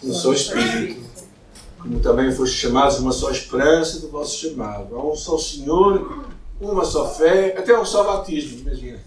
um 0.03 0.13
só 0.13 0.33
espírito, 0.33 1.01
como 1.79 1.99
também 1.99 2.31
foste 2.33 2.55
chamados 2.55 2.99
uma 2.99 3.11
só 3.11 3.29
esperança 3.29 3.99
do 3.99 4.09
vosso 4.09 4.49
chamado. 4.49 4.95
Há 4.95 5.05
um 5.05 5.15
só 5.15 5.37
Senhor, 5.37 6.25
uma 6.71 6.85
só 6.85 7.07
fé, 7.09 7.55
até 7.57 7.77
um 7.77 7.85
só 7.85 8.03
batismo, 8.03 8.59
imagina. 8.59 8.99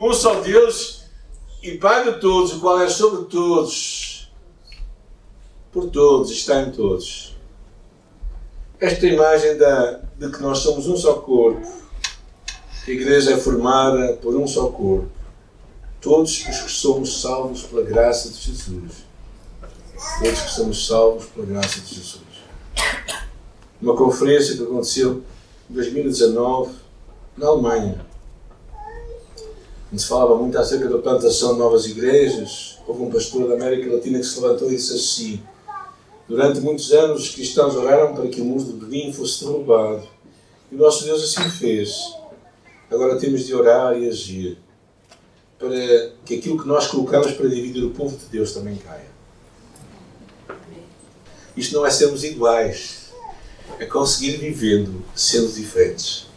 Um 0.00 0.12
só 0.12 0.40
Deus 0.40 1.04
e 1.62 1.76
Pai 1.76 2.04
de 2.04 2.20
todos, 2.20 2.54
o 2.54 2.60
qual 2.60 2.80
é 2.80 2.88
sobre 2.88 3.24
todos, 3.26 4.32
por 5.70 5.90
todos, 5.90 6.30
está 6.30 6.62
em 6.62 6.70
todos. 6.70 7.36
Esta 8.80 9.06
imagem 9.06 9.58
da, 9.58 10.00
de 10.16 10.30
que 10.30 10.40
nós 10.40 10.58
somos 10.58 10.86
um 10.86 10.96
só 10.96 11.14
corpo, 11.14 11.66
a 12.86 12.90
igreja 12.90 13.34
é 13.34 13.36
formada 13.36 14.14
por 14.14 14.34
um 14.34 14.46
só 14.46 14.68
corpo, 14.68 15.10
todos 16.00 16.30
os 16.30 16.44
que 16.44 16.70
somos 16.70 17.20
salvos 17.20 17.64
pela 17.64 17.82
graça 17.82 18.30
de 18.30 18.40
Jesus. 18.40 19.10
Todos 20.18 20.40
que 20.40 20.50
somos 20.50 20.86
salvos 20.86 21.26
pela 21.26 21.46
graça 21.46 21.80
de 21.80 21.94
Jesus. 21.94 22.22
Uma 23.82 23.94
conferência 23.94 24.56
que 24.56 24.62
aconteceu 24.62 25.22
2019 25.70 26.72
na 27.36 27.46
Alemanha 27.46 28.10
onde 29.92 30.00
se 30.00 30.08
falava 30.08 30.36
muito 30.36 30.56
acerca 30.56 30.88
da 30.88 30.98
plantação 30.98 31.54
de 31.54 31.58
novas 31.58 31.86
igrejas. 31.86 32.78
Houve 32.86 33.02
um 33.02 33.10
pastor 33.10 33.48
da 33.48 33.54
América 33.54 33.92
Latina 33.92 34.18
que 34.18 34.24
se 34.24 34.40
levantou 34.40 34.70
e 34.70 34.76
disse 34.76 34.94
assim: 34.94 35.42
Durante 36.28 36.60
muitos 36.60 36.92
anos 36.92 37.22
os 37.22 37.34
cristãos 37.34 37.74
oraram 37.74 38.14
para 38.14 38.28
que 38.28 38.40
o 38.40 38.44
muro 38.44 38.64
de 38.64 38.72
Berlim 38.72 39.12
fosse 39.12 39.44
derrubado. 39.44 40.02
E 40.70 40.74
o 40.74 40.78
nosso 40.78 41.04
Deus 41.04 41.22
assim 41.22 41.48
fez. 41.50 42.14
Agora 42.90 43.18
temos 43.18 43.44
de 43.44 43.54
orar 43.54 43.96
e 43.96 44.08
agir 44.08 44.58
para 45.58 45.70
que 46.24 46.36
aquilo 46.36 46.60
que 46.60 46.66
nós 46.66 46.86
colocamos 46.86 47.32
para 47.32 47.48
dividir 47.48 47.84
o 47.84 47.90
povo 47.90 48.16
de 48.16 48.24
Deus 48.26 48.52
também 48.52 48.76
caia. 48.76 49.10
Isto 51.56 51.74
não 51.74 51.84
é 51.84 51.90
sermos 51.90 52.24
iguais, 52.24 52.99
é 53.78 53.86
conseguir 53.86 54.36
vivendo 54.38 55.04
sendo 55.14 55.52
diferentes. 55.52 56.30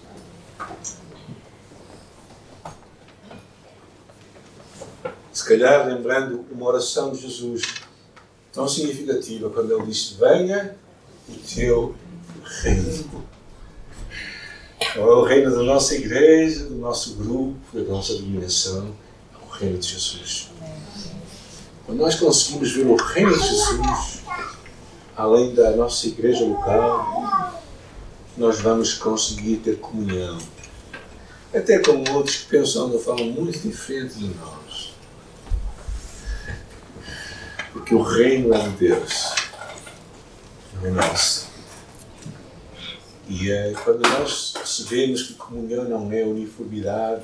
se 5.43 5.49
calhar 5.49 5.85
lembrando 5.87 6.45
uma 6.51 6.67
oração 6.67 7.11
de 7.11 7.19
Jesus, 7.19 7.63
tão 8.53 8.67
significativa 8.67 9.49
quando 9.49 9.73
ele 9.73 9.87
diz: 9.87 10.11
Venha 10.11 10.77
o 11.27 11.33
teu 11.33 11.95
reino. 12.61 13.23
Não 14.95 15.03
é 15.03 15.15
o 15.15 15.23
reino 15.23 15.51
da 15.51 15.63
nossa 15.63 15.95
igreja, 15.95 16.65
do 16.65 16.75
nosso 16.75 17.15
grupo, 17.15 17.57
da 17.73 17.81
nossa 17.81 18.13
denominação, 18.13 18.95
é 19.33 19.45
o 19.45 19.49
reino 19.49 19.79
de 19.79 19.87
Jesus. 19.87 20.49
Quando 21.85 21.99
nós 21.99 22.15
conseguimos 22.15 22.71
ver 22.71 22.85
o 22.85 22.95
reino 22.95 23.33
de 23.33 23.45
Jesus, 23.45 24.22
além 25.15 25.53
da 25.53 25.71
nossa 25.71 26.07
igreja 26.07 26.43
local, 26.43 27.61
nós 28.37 28.59
vamos 28.59 28.93
conseguir 28.95 29.57
ter 29.57 29.79
comunhão. 29.79 30.37
Até 31.53 31.77
com 31.79 32.03
outros 32.13 32.37
que 32.37 32.45
pensam 32.47 32.89
de 32.89 32.97
forma 32.97 33.25
muito 33.25 33.59
diferente 33.59 34.15
de 34.15 34.27
nós. 34.35 34.93
Porque 37.71 37.93
o 37.93 38.01
reino 38.01 38.53
é 38.53 38.59
de 38.69 38.69
Deus, 38.69 39.35
não 40.75 40.87
é 40.87 40.91
nosso. 40.91 41.47
E 43.27 43.51
é, 43.51 43.73
quando 43.83 44.01
nós 44.01 44.51
percebemos 44.51 45.23
que 45.23 45.33
comunhão 45.35 45.85
não 45.85 46.11
é 46.11 46.23
uniformidade, 46.23 47.23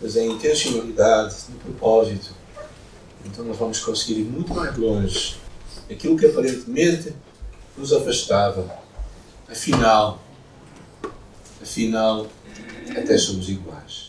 mas 0.00 0.16
é 0.16 0.24
intencionalidade, 0.24 1.36
no 1.48 1.58
propósito, 1.58 2.34
então 3.24 3.44
nós 3.44 3.56
vamos 3.56 3.80
conseguir 3.80 4.20
ir 4.20 4.24
muito 4.24 4.54
mais 4.54 4.76
longe. 4.76 5.45
Aquilo 5.90 6.16
que 6.16 6.26
aparentemente 6.26 7.14
nos 7.76 7.92
afastava, 7.92 8.68
afinal, 9.48 10.20
afinal, 11.62 12.26
até 12.90 13.16
somos 13.16 13.48
iguais. 13.48 14.05